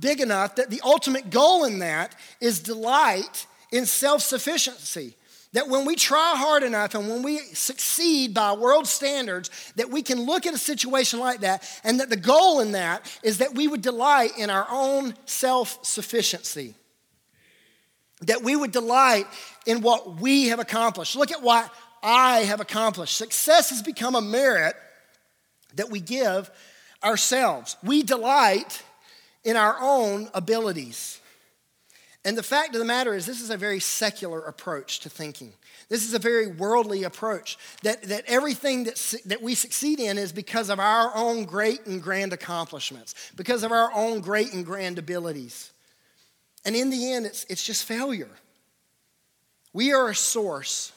[0.00, 5.14] big enough, that the ultimate goal in that is delight in self sufficiency.
[5.52, 10.02] That when we try hard enough and when we succeed by world standards, that we
[10.02, 13.54] can look at a situation like that, and that the goal in that is that
[13.54, 16.74] we would delight in our own self sufficiency.
[18.22, 19.26] That we would delight
[19.66, 21.14] in what we have accomplished.
[21.14, 23.16] Look at what I have accomplished.
[23.16, 24.74] Success has become a merit
[25.74, 26.50] that we give
[27.04, 27.76] ourselves.
[27.82, 28.82] We delight
[29.44, 31.20] in our own abilities.
[32.24, 35.52] And the fact of the matter is, this is a very secular approach to thinking.
[35.88, 40.32] This is a very worldly approach that, that everything that, that we succeed in is
[40.32, 44.98] because of our own great and grand accomplishments, because of our own great and grand
[44.98, 45.72] abilities.
[46.68, 48.28] And in the end, it's, it's just failure.
[49.72, 50.92] We are a source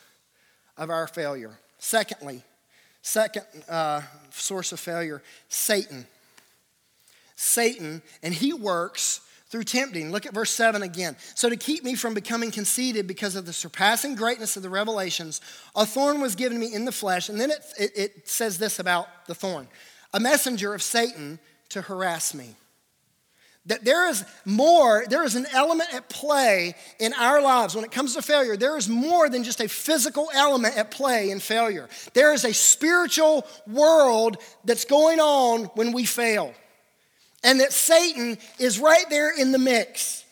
[0.77, 1.57] of our failure.
[1.77, 2.43] Secondly,
[3.01, 6.05] second uh, source of failure, Satan.
[7.37, 10.11] Satan, and he works through tempting.
[10.11, 11.15] Look at verse 7 again.
[11.35, 15.39] So, to keep me from becoming conceited because of the surpassing greatness of the revelations,
[15.73, 17.29] a thorn was given me in the flesh.
[17.29, 19.69] And then it, it, it says this about the thorn
[20.13, 22.57] a messenger of Satan to harass me.
[23.67, 27.91] That there is more, there is an element at play in our lives when it
[27.91, 28.57] comes to failure.
[28.57, 31.87] There is more than just a physical element at play in failure.
[32.13, 36.55] There is a spiritual world that's going on when we fail
[37.43, 40.23] and that Satan is right there in the mix.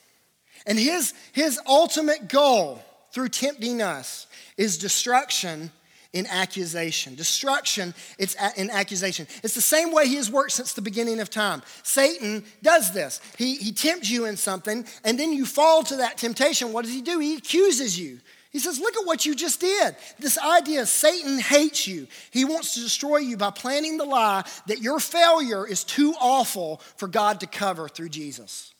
[0.66, 5.72] And his, his ultimate goal through tempting us is destruction
[6.14, 7.16] in accusation.
[7.16, 9.28] Destruction it's in accusation.
[9.44, 11.62] It's the same way he has worked since the beginning of time.
[11.84, 13.22] Satan does this.
[13.38, 16.74] He, he tempts you in something, and then you fall to that temptation.
[16.74, 17.20] What does he do?
[17.20, 18.20] He accuses you.
[18.52, 19.96] He says, Look at what you just did.
[20.18, 22.08] This idea Satan hates you.
[22.32, 26.82] He wants to destroy you by planting the lie that your failure is too awful
[26.98, 28.74] for God to cover through Jesus.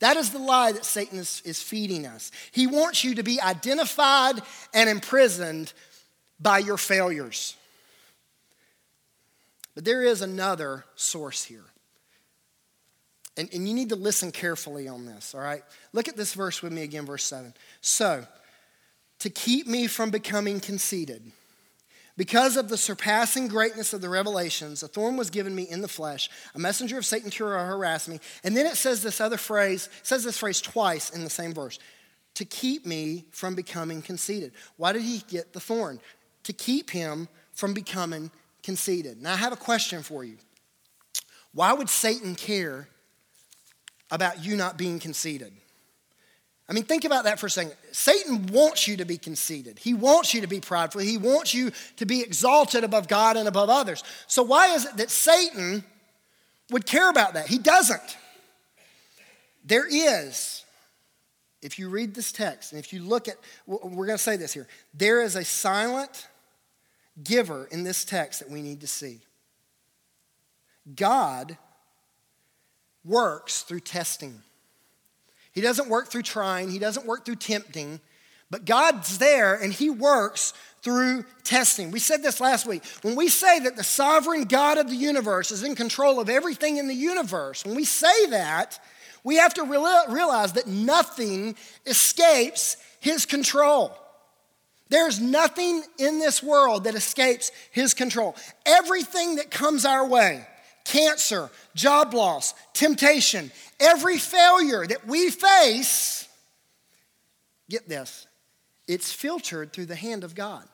[0.00, 2.32] That is the lie that Satan is, is feeding us.
[2.50, 4.40] He wants you to be identified
[4.74, 5.72] and imprisoned
[6.42, 7.56] by your failures.
[9.74, 11.64] But there is another source here.
[13.36, 15.62] And, and you need to listen carefully on this, all right?
[15.92, 17.54] Look at this verse with me again, verse 7.
[17.80, 18.26] So,
[19.20, 21.22] to keep me from becoming conceited.
[22.18, 25.88] Because of the surpassing greatness of the revelations, a thorn was given me in the
[25.88, 28.20] flesh, a messenger of Satan to harass me.
[28.44, 31.78] And then it says this other phrase, says this phrase twice in the same verse,
[32.34, 34.52] to keep me from becoming conceited.
[34.76, 36.00] Why did he get the thorn?
[36.44, 38.30] To keep him from becoming
[38.62, 39.22] conceited.
[39.22, 40.36] Now I have a question for you.
[41.54, 42.88] Why would Satan care
[44.10, 45.52] about you not being conceited?
[46.68, 47.74] I mean, think about that for a second.
[47.90, 49.78] Satan wants you to be conceited.
[49.78, 51.02] He wants you to be prideful.
[51.02, 54.02] He wants you to be exalted above God and above others.
[54.26, 55.84] So, why is it that Satan
[56.70, 57.46] would care about that?
[57.46, 58.16] He doesn't.
[59.64, 60.64] There is,
[61.60, 64.54] if you read this text, and if you look at, we're going to say this
[64.54, 66.26] here, there is a silent
[67.22, 69.20] giver in this text that we need to see.
[70.94, 71.56] God
[73.04, 74.42] works through testing.
[75.52, 78.00] He doesn't work through trying, He doesn't work through tempting,
[78.50, 81.90] but God's there and He works through testing.
[81.90, 82.84] We said this last week.
[83.02, 86.78] When we say that the sovereign God of the universe is in control of everything
[86.78, 88.80] in the universe, when we say that,
[89.24, 91.54] we have to realize that nothing
[91.86, 93.96] escapes His control.
[94.92, 98.36] There's nothing in this world that escapes His control.
[98.66, 100.46] Everything that comes our way,
[100.84, 106.28] cancer, job loss, temptation, every failure that we face,
[107.70, 108.26] get this,
[108.86, 110.68] it's filtered through the hand of God.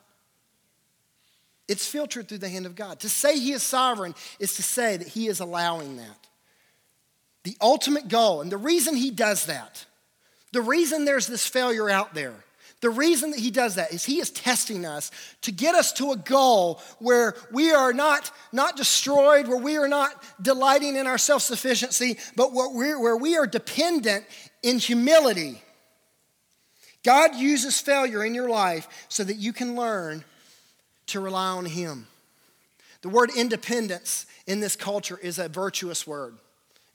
[1.69, 2.99] It's filtered through the hand of God.
[2.99, 6.27] To say He is sovereign is to say that He is allowing that.
[7.45, 9.85] The ultimate goal, and the reason He does that,
[10.51, 12.35] the reason there's this failure out there,
[12.81, 15.11] The reason that he does that is he is testing us
[15.41, 19.87] to get us to a goal where we are not, not destroyed, where we are
[19.87, 20.11] not
[20.41, 24.25] delighting in our self sufficiency, but where we are dependent
[24.63, 25.61] in humility.
[27.03, 30.23] God uses failure in your life so that you can learn
[31.07, 32.07] to rely on him.
[33.01, 36.35] The word independence in this culture is a virtuous word.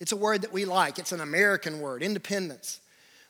[0.01, 2.81] It's a word that we like, it's an American word, independence.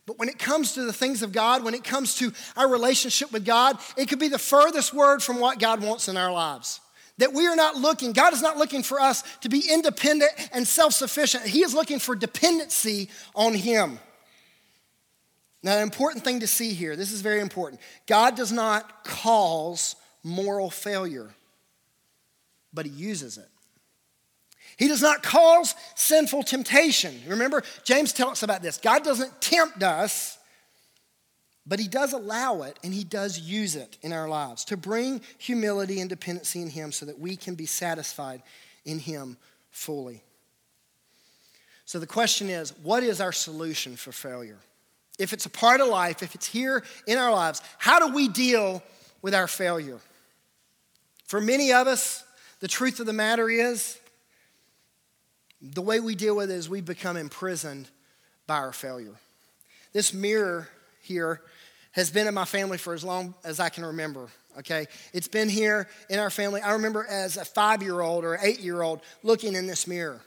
[0.06, 3.32] But when it comes to the things of God, when it comes to our relationship
[3.32, 6.80] with God, it could be the furthest word from what God wants in our lives.
[7.18, 10.66] That we are not looking, God is not looking for us to be independent and
[10.66, 11.44] self sufficient.
[11.44, 13.98] He is looking for dependency on Him.
[15.62, 17.80] Now, an important thing to see here this is very important.
[18.06, 21.30] God does not cause moral failure,
[22.74, 23.48] but He uses it.
[24.76, 27.20] He does not cause sinful temptation.
[27.26, 28.78] Remember, James tells us about this.
[28.78, 30.38] God doesn't tempt us,
[31.66, 35.20] but He does allow it and He does use it in our lives to bring
[35.38, 38.42] humility and dependency in Him so that we can be satisfied
[38.84, 39.36] in Him
[39.70, 40.22] fully.
[41.84, 44.58] So the question is what is our solution for failure?
[45.18, 48.26] If it's a part of life, if it's here in our lives, how do we
[48.26, 48.82] deal
[49.22, 50.00] with our failure?
[51.26, 52.24] For many of us,
[52.60, 53.98] the truth of the matter is
[55.72, 57.88] the way we deal with it is we become imprisoned
[58.46, 59.14] by our failure.
[59.92, 60.68] This mirror
[61.02, 61.40] here
[61.92, 64.28] has been in my family for as long as I can remember.
[64.58, 66.60] Okay, it's been here in our family.
[66.60, 70.20] I remember as a five-year-old or eight-year-old looking in this mirror.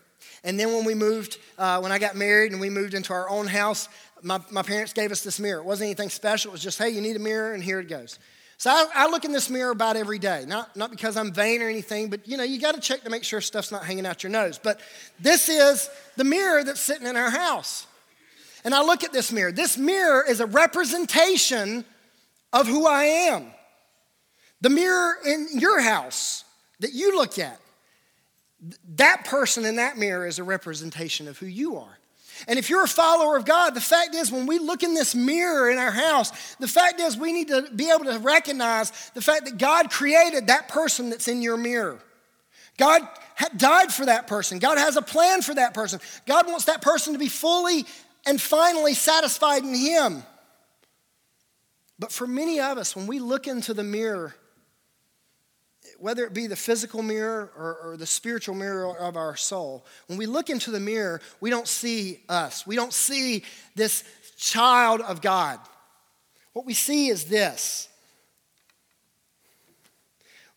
[0.44, 3.30] And then when we moved, uh, when I got married and we moved into our
[3.30, 3.88] own house,
[4.24, 5.62] my, my parents gave us this mirror.
[5.62, 6.52] It wasn't anything special.
[6.52, 8.20] It was just, hey, you need a mirror, and here it goes.
[8.60, 10.44] So I, I, look in this mirror about every day.
[10.48, 13.10] Not, not because I'm vain or anything, but you know, you got to check to
[13.12, 14.60] make sure stuff's not hanging out your nose.
[14.62, 14.80] But
[15.20, 17.86] this is the mirror that's sitting in our house.
[18.64, 19.52] And I look at this mirror.
[19.52, 21.86] This mirror is a representation
[22.52, 23.46] of who I am.
[24.62, 26.44] The mirror in your house
[26.80, 27.60] that you look at,
[28.96, 31.97] that person in that mirror is a representation of who you are.
[32.48, 35.16] And if you're a follower of God, the fact is, when we look in this
[35.16, 39.22] mirror in our house, the fact is, we need to be able to recognize the
[39.22, 42.00] fact that God created that person that's in your mirror.
[42.78, 43.02] God
[43.56, 44.60] died for that person.
[44.60, 46.00] God has a plan for that person.
[46.26, 47.86] God wants that person to be fully
[48.26, 50.24] and finally satisfied in Him.
[52.00, 54.36] But for many of us, when we look into the mirror,
[56.00, 60.18] whether it be the physical mirror or, or, the spiritual mirror of our soul, when
[60.18, 62.66] we look into the mirror, we don't see us.
[62.68, 63.44] We don't see
[63.76, 64.04] this
[64.38, 65.60] child of God.
[66.54, 67.90] What we see is this.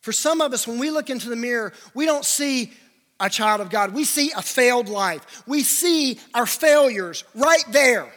[0.00, 2.72] For some of us, when we look into the mirror, we don't see
[3.18, 3.92] a child of God.
[3.92, 5.42] We see a failed life.
[5.46, 8.10] We see our failures right there.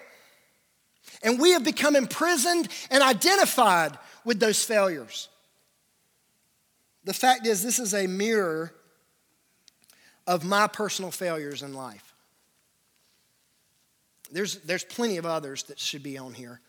[1.22, 5.28] And we have become imprisoned and identified with those failures.
[7.06, 8.74] The fact is, this is a mirror
[10.26, 12.14] of my personal failures in life.
[14.32, 16.60] There's, there's plenty of others that should be on here.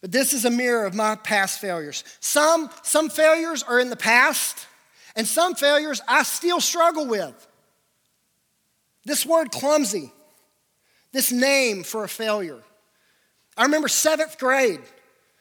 [0.00, 2.04] But this is a mirror of my past failures.
[2.20, 4.66] Some, some failures are in the past,
[5.14, 7.46] and some failures I still struggle with.
[9.04, 10.10] This word clumsy,
[11.12, 12.60] this name for a failure.
[13.56, 14.80] I remember seventh grade.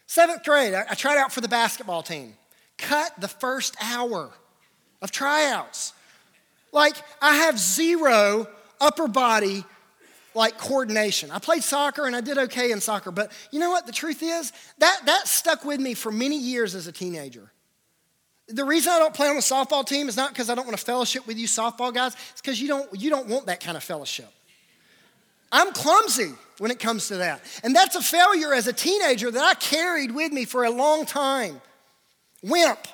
[0.08, 2.36] Seventh grade, I, I tried out for the basketball team
[2.80, 4.32] cut the first hour
[5.02, 5.94] of tryouts.
[6.72, 8.48] Like, I have zero
[8.80, 9.66] upper body
[10.36, 11.32] like coordination.
[11.32, 13.86] I played soccer and I did okay in soccer, but you know what?
[13.86, 17.52] The truth is, that, that stuck with me for many years as a teenager.
[18.48, 20.78] The reason I don't play on the softball team is not because I don't want
[20.78, 23.78] to fellowship with you softball guys, it's because you don't, you don't want that kind
[23.78, 24.32] of fellowship.
[25.52, 27.42] I'm clumsy when it comes to that.
[27.64, 31.06] And that's a failure as a teenager that I carried with me for a long
[31.06, 31.60] time.
[32.44, 32.88] Wimp.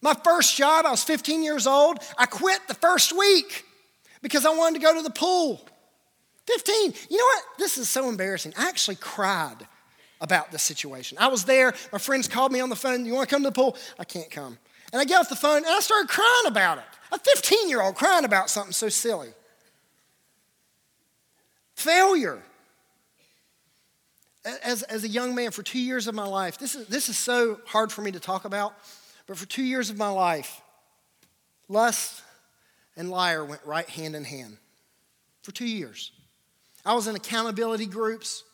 [0.00, 1.98] My first job, I was 15 years old.
[2.18, 3.64] I quit the first week
[4.20, 5.60] because I wanted to go to the pool.
[6.46, 6.94] 15.
[7.08, 7.44] You know what?
[7.58, 8.52] This is so embarrassing.
[8.58, 9.66] I actually cried
[10.20, 11.18] about this situation.
[11.20, 11.74] I was there.
[11.92, 13.04] My friends called me on the phone.
[13.04, 13.76] You want to come to the pool?
[13.98, 14.58] I can't come.
[14.92, 16.84] And I get off the phone and I started crying about it.
[17.12, 19.30] A 15 year old crying about something so silly.
[21.74, 22.42] Failure
[24.44, 27.18] as, as a young man for two years of my life, this is, this is
[27.18, 28.74] so hard for me to talk about,
[29.26, 30.60] but for two years of my life,
[31.68, 32.22] lust
[32.96, 34.56] and liar went right hand in hand.
[35.42, 36.12] For two years.
[36.84, 38.44] I was in accountability groups,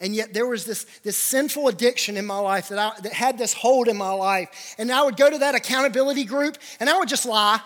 [0.00, 3.36] and yet there was this, this sinful addiction in my life that, I, that had
[3.36, 4.74] this hold in my life.
[4.78, 7.60] And I would go to that accountability group and I would just lie.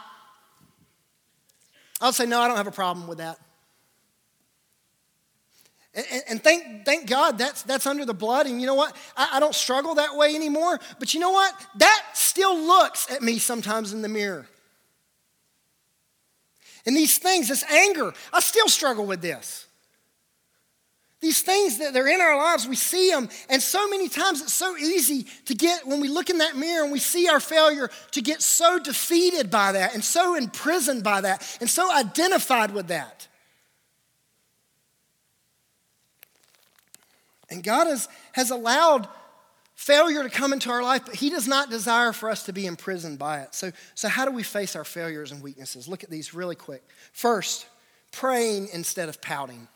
[2.00, 3.38] I would say, No, I don't have a problem with that.
[5.94, 8.46] And, and, thank, thank God that's, that's under the blood.
[8.46, 8.96] And you know what?
[9.14, 10.80] I, I don't struggle that way anymore.
[10.98, 11.54] But you know what?
[11.76, 14.46] That still looks at me sometimes in the mirror.
[16.86, 19.66] And these things, this anger, I still struggle with this.
[21.20, 24.52] These things that they're in our lives, we see them, and so many times it's
[24.52, 27.90] so easy to get, when we look in that mirror and we see our failure,
[28.10, 32.88] to get so defeated by that and so imprisoned by that and so identified with
[32.88, 33.28] that.
[37.52, 39.06] And God has, has allowed
[39.74, 42.66] failure to come into our life, but He does not desire for us to be
[42.66, 43.54] imprisoned by it.
[43.54, 45.86] So, so how do we face our failures and weaknesses?
[45.86, 46.82] Look at these really quick.
[47.12, 47.66] First,
[48.10, 49.68] praying instead of pouting.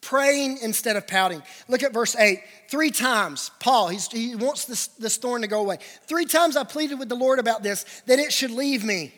[0.00, 1.42] Praying instead of pouting.
[1.68, 2.40] Look at verse 8.
[2.68, 5.78] Three times, Paul, he wants this, this thorn to go away.
[6.06, 9.12] Three times I pleaded with the Lord about this, that it should leave me.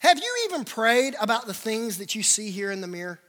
[0.00, 3.20] Have you even prayed about the things that you see here in the mirror?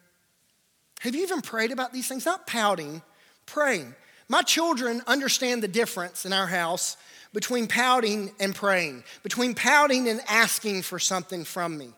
[1.01, 2.25] Have you even prayed about these things?
[2.25, 3.01] Not pouting,
[3.49, 3.93] praying.
[4.27, 6.97] My children understand the difference in our house
[7.33, 11.89] between pouting and praying, between pouting and asking for something from me.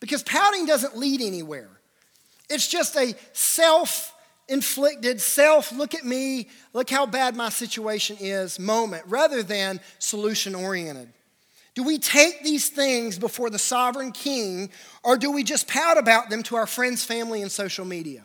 [0.00, 1.68] Because pouting doesn't lead anywhere.
[2.48, 4.14] It's just a self
[4.48, 10.54] inflicted, self, look at me, look how bad my situation is moment, rather than solution
[10.54, 11.12] oriented.
[11.74, 14.70] Do we take these things before the sovereign king,
[15.02, 18.24] or do we just pout about them to our friends, family, and social media?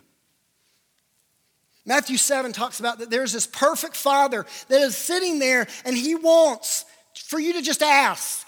[1.88, 6.14] Matthew 7 talks about that there's this perfect father that is sitting there and he
[6.14, 6.86] wants
[7.16, 8.46] for you to just ask.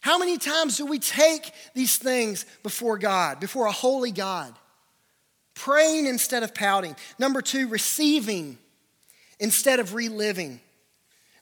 [0.00, 4.52] How many times do we take these things before God, before a holy God?
[5.54, 6.96] Praying instead of pouting.
[7.20, 8.58] Number two, receiving
[9.38, 10.60] instead of reliving.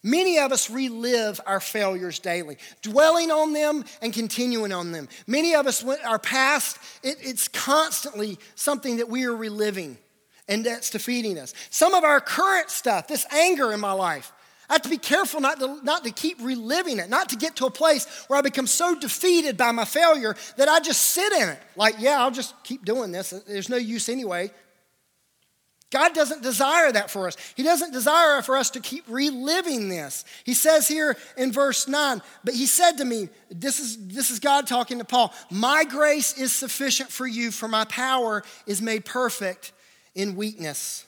[0.03, 5.09] Many of us relive our failures daily, dwelling on them and continuing on them.
[5.27, 9.99] Many of us, our past, it, it's constantly something that we are reliving,
[10.51, 11.55] and that's defeating us.
[11.71, 14.33] Some of our current stuff, this anger in my life,
[14.69, 17.57] I have to be careful not to, not to keep reliving it, not to get
[17.57, 21.33] to a place where I become so defeated by my failure that I just sit
[21.33, 21.59] in it.
[21.77, 23.31] Like, yeah, I'll just keep doing this.
[23.31, 24.51] There's no use anyway.
[25.91, 27.37] God doesn't desire that for us.
[27.57, 30.25] He doesn't desire for us to keep reliving this.
[30.45, 34.39] He says here in verse 9, but he said to me, this is, this is
[34.39, 39.05] God talking to Paul, My grace is sufficient for you, for my power is made
[39.05, 39.73] perfect
[40.15, 41.05] in weakness.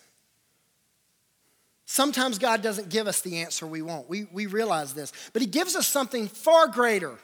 [1.86, 4.08] Sometimes God doesn't give us the answer we want.
[4.08, 5.12] We, we realize this.
[5.32, 7.18] But He gives us something far greater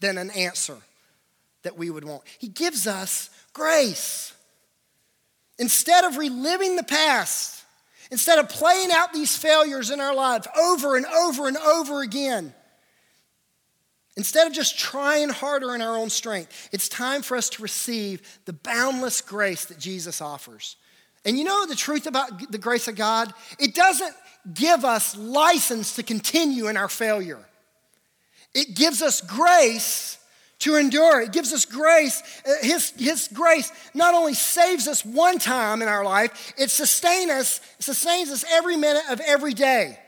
[0.00, 0.76] than an answer
[1.62, 2.22] that we would want.
[2.38, 4.32] He gives us grace.
[5.58, 7.62] Instead of reliving the past,
[8.10, 12.54] instead of playing out these failures in our lives over and over and over again,
[14.16, 18.22] instead of just trying harder in our own strength, it's time for us to receive
[18.44, 20.76] the boundless grace that Jesus offers.
[21.26, 23.34] And you know the truth about the grace of God?
[23.58, 24.14] It doesn't
[24.54, 27.44] give us license to continue in our failure.
[28.54, 30.18] It gives us grace
[30.60, 31.20] to endure.
[31.20, 32.22] It gives us grace.
[32.46, 37.30] Uh, his, his grace not only saves us one time in our life, it sustains
[37.30, 39.98] us, sustains us every minute of every day.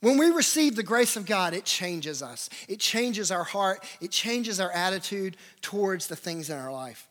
[0.00, 2.50] When we receive the grace of God, it changes us.
[2.68, 3.82] It changes our heart.
[4.00, 7.08] It changes our attitude towards the things in our life.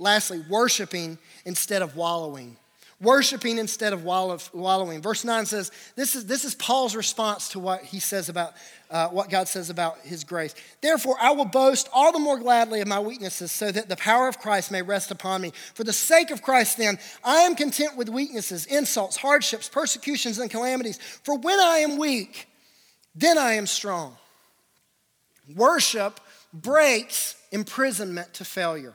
[0.00, 2.56] Lastly, worshiping instead of wallowing.
[3.02, 5.02] Worshiping instead of wallowing.
[5.02, 8.54] Verse 9 says, this is, this is Paul's response to what he says about,
[8.90, 10.54] uh, what God says about his grace.
[10.80, 14.26] Therefore, I will boast all the more gladly of my weaknesses so that the power
[14.26, 15.52] of Christ may rest upon me.
[15.74, 20.50] For the sake of Christ, then, I am content with weaknesses, insults, hardships, persecutions, and
[20.50, 20.98] calamities.
[21.24, 22.48] For when I am weak,
[23.14, 24.16] then I am strong.
[25.54, 26.20] Worship
[26.54, 28.94] breaks imprisonment to failure.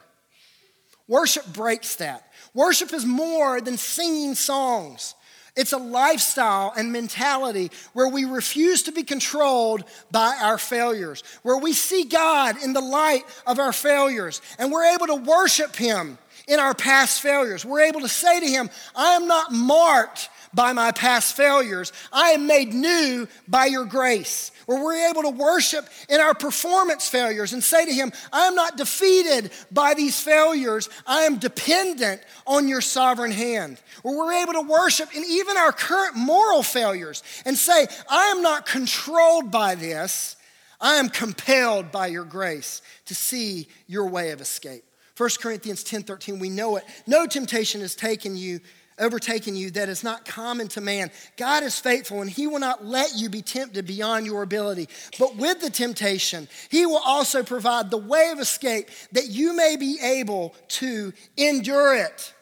[1.08, 2.30] Worship breaks that.
[2.54, 5.14] Worship is more than singing songs.
[5.56, 11.56] It's a lifestyle and mentality where we refuse to be controlled by our failures, where
[11.56, 16.18] we see God in the light of our failures, and we're able to worship Him
[16.46, 17.64] in our past failures.
[17.64, 21.92] We're able to say to Him, I am not marked by my past failures.
[22.12, 24.50] I am made new by your grace.
[24.64, 28.56] Where we're able to worship in our performance failures and say to Him, I am
[28.56, 30.88] not defeated by these failures.
[31.06, 33.80] I am dependent on your sovereign hand.
[34.02, 38.42] Where we're able to worship in even our current moral failures and say, I am
[38.42, 40.34] not controlled by this.
[40.80, 44.84] I am compelled by your grace to see your way of escape.
[45.16, 46.84] 1 Corinthians 10 13, we know it.
[47.06, 48.60] No temptation has taken you
[48.98, 51.10] overtaken you that is not common to man.
[51.36, 54.88] God is faithful and he will not let you be tempted beyond your ability.
[55.18, 59.76] But with the temptation, he will also provide the way of escape that you may
[59.76, 62.32] be able to endure it.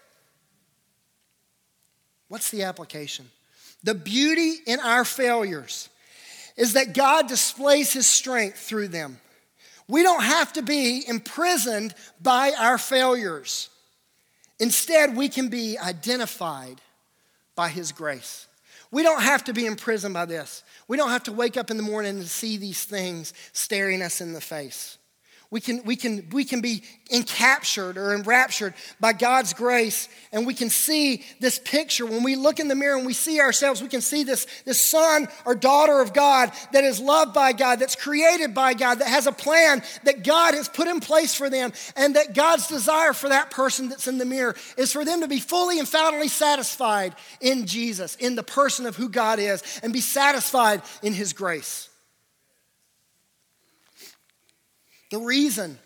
[2.29, 3.31] What's the application?
[3.83, 5.89] The beauty in our failures
[6.57, 9.21] is that God displays his strength through them.
[9.89, 13.69] We don't have to be imprisoned by our failures.
[14.65, 16.81] Instead, we can be identified
[17.55, 18.47] by his grace.
[18.91, 20.65] We don't have to be imprisoned by this.
[20.89, 24.23] We don't have to wake up in the morning and see these things staring us
[24.23, 24.97] in the face.
[25.55, 26.83] We can, we, can, we can be
[27.13, 32.05] encaptured or enraptured by God's grace, and we can see this picture.
[32.05, 34.81] When we look in the mirror and we see ourselves, we can see this, this
[34.81, 39.07] son or daughter of God that is loved by God, that's created by God, that
[39.07, 43.13] has a plan that God has put in place for them, and that God's desire
[43.13, 46.27] for that person that's in the mirror is for them to be fully and finally
[46.27, 51.33] satisfied in Jesus, in the person of who God is, and be satisfied in His
[51.33, 51.91] grace.
[55.15, 55.79] The reason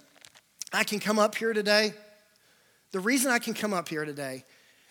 [0.73, 1.93] I can come up here today,
[2.93, 4.43] the reason I can come up here today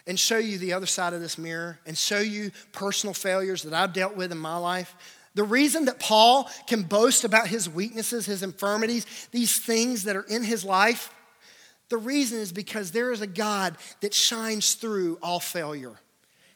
[0.06, 3.74] and show you the other side of this mirror and show you personal failures that
[3.74, 4.94] I've dealt with in my life.
[5.34, 10.28] The reason that Paul can boast about his weaknesses, his infirmities, these things that are
[10.30, 11.12] in his life,
[11.90, 15.96] the reason is because there is a God that shines through all failure.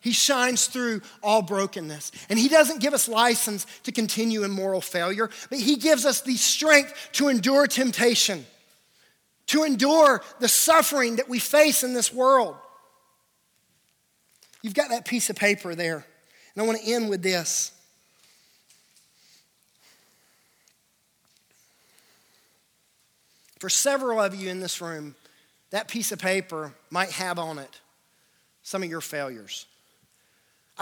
[0.01, 2.11] He shines through all brokenness.
[2.29, 6.21] And He doesn't give us license to continue in moral failure, but He gives us
[6.21, 8.45] the strength to endure temptation,
[9.47, 12.55] to endure the suffering that we face in this world.
[14.63, 16.05] You've got that piece of paper there.
[16.55, 17.71] And I want to end with this.
[23.59, 25.13] For several of you in this room,
[25.69, 27.79] that piece of paper might have on it
[28.63, 29.67] some of your failures.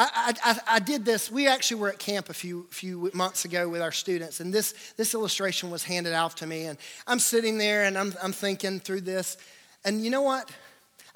[0.02, 1.30] I, I, I, did this.
[1.30, 4.74] We actually were at camp a few, few months ago with our students, and this,
[4.96, 6.68] this illustration was handed out to me.
[6.68, 9.36] And I'm sitting there and I'm, I'm thinking through this.
[9.84, 10.50] And you know what?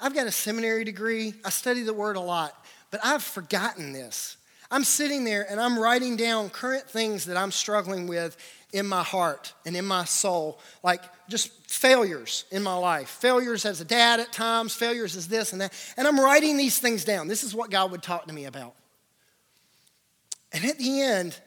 [0.00, 4.36] I've got a seminary degree, I study the word a lot, but I've forgotten this.
[4.74, 8.36] I'm sitting there and I'm writing down current things that I'm struggling with
[8.72, 13.08] in my heart and in my soul, like just failures in my life.
[13.08, 15.72] Failures as a dad at times, failures as this and that.
[15.96, 17.28] And I'm writing these things down.
[17.28, 18.74] This is what God would talk to me about.
[20.52, 21.38] And at the end,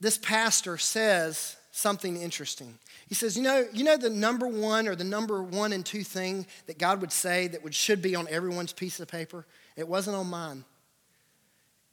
[0.00, 2.78] this pastor says something interesting.
[3.06, 6.04] He says, you know, you know the number one or the number one and two
[6.04, 9.44] thing that God would say that would should be on everyone's piece of paper?
[9.76, 10.64] It wasn't on mine.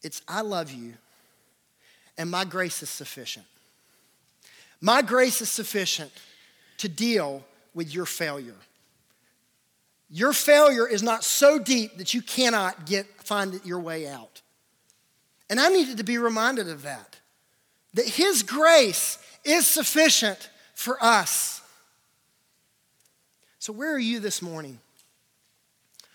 [0.02, 0.93] It's I love you
[2.20, 3.45] and my grace is sufficient.
[4.82, 6.12] My grace is sufficient
[6.78, 7.43] to deal
[7.74, 8.56] with your failure.
[10.10, 14.41] Your failure is not so deep that you cannot get, find your way out.
[15.50, 17.18] And I needed to be reminded of that.
[17.93, 21.62] That His grace is sufficient for us.
[23.60, 24.80] So, where are you this morning?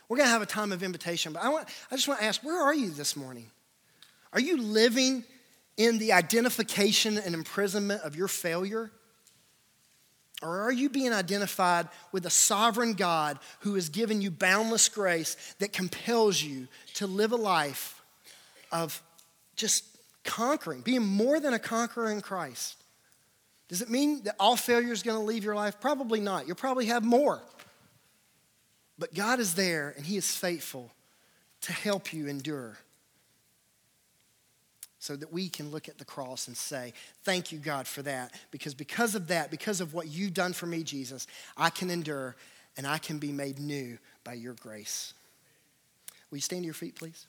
[0.09, 2.27] We're going to have a time of invitation, but I, want, I just want to
[2.27, 3.51] ask where are you this morning?
[4.35, 5.25] Are you living
[5.77, 8.91] in the identification and imprisonment of your failure?
[10.43, 15.37] Or are you being identified with a sovereign God who has given you boundless grace
[15.61, 18.03] that compels you to live a life
[18.73, 19.01] of
[19.55, 19.85] just
[20.25, 22.77] conquering, being more than a conqueror in Christ?
[23.69, 25.81] Does it mean that all failure is going to leave your life?
[25.81, 26.47] Probably not.
[26.47, 27.41] You'll probably have more.
[28.99, 30.93] But God is there and He is faithful
[31.63, 32.77] to help you endure
[35.05, 36.95] so that we can look at the cross and say,
[37.25, 38.33] Thank you, God, for that.
[38.51, 41.27] Because because of that, because of what you've done for me, Jesus,
[41.59, 42.37] I can endure
[42.79, 45.13] and I can be made new by your grace.
[46.31, 47.27] Will you stand to your feet, please?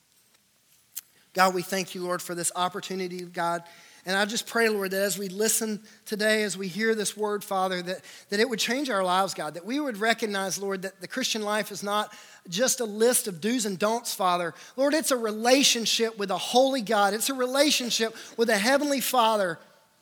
[1.34, 3.61] God, we thank you, Lord, for this opportunity, God.
[4.08, 7.43] And I just pray, Lord, that as we listen today, as we hear this word,
[7.43, 11.01] Father, that, that it would change our lives, God, that we would recognize, Lord, that
[11.01, 12.14] the Christian life is not
[12.47, 14.53] just a list of do's and don'ts, Father.
[14.76, 17.16] Lord, it's a relationship with a holy God.
[17.16, 19.58] It's a relationship with a heavenly Father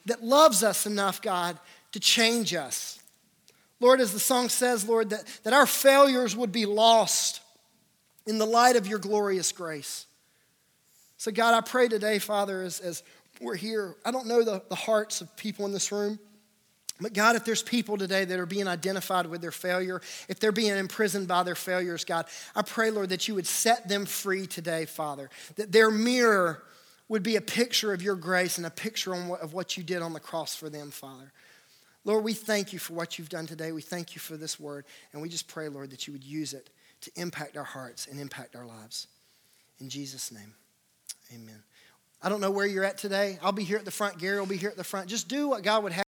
[0.06, 1.58] that loves us enough, God,
[1.94, 3.00] to change us.
[3.80, 7.42] Lord, as the song says, Lord, that, that our failures would be lost
[8.26, 10.06] in the light of your glorious grace.
[11.18, 13.04] So, God, I pray today, Father, as, as
[13.44, 16.20] we're here, I don't know the, the hearts of people in this room.
[17.02, 20.52] But God, if there's people today that are being identified with their failure, if they're
[20.52, 24.46] being imprisoned by their failures, God, I pray, Lord, that you would set them free
[24.46, 25.30] today, Father.
[25.56, 26.64] That their mirror
[27.10, 30.14] would be a picture of your grace and a picture of what you did on
[30.14, 31.32] the cross for them, Father.
[32.06, 33.72] Lord, we thank you for what you've done today.
[33.72, 34.86] We thank you for this word.
[35.12, 36.70] And we just pray, Lord, that you would use it
[37.02, 39.08] to impact our hearts and impact our lives.
[39.80, 40.54] In Jesus' name,
[41.34, 41.64] amen.
[42.24, 43.38] I don't know where you're at today.
[43.44, 44.18] I'll be here at the front.
[44.18, 45.10] Gary will be here at the front.
[45.10, 46.06] Just do what God would have.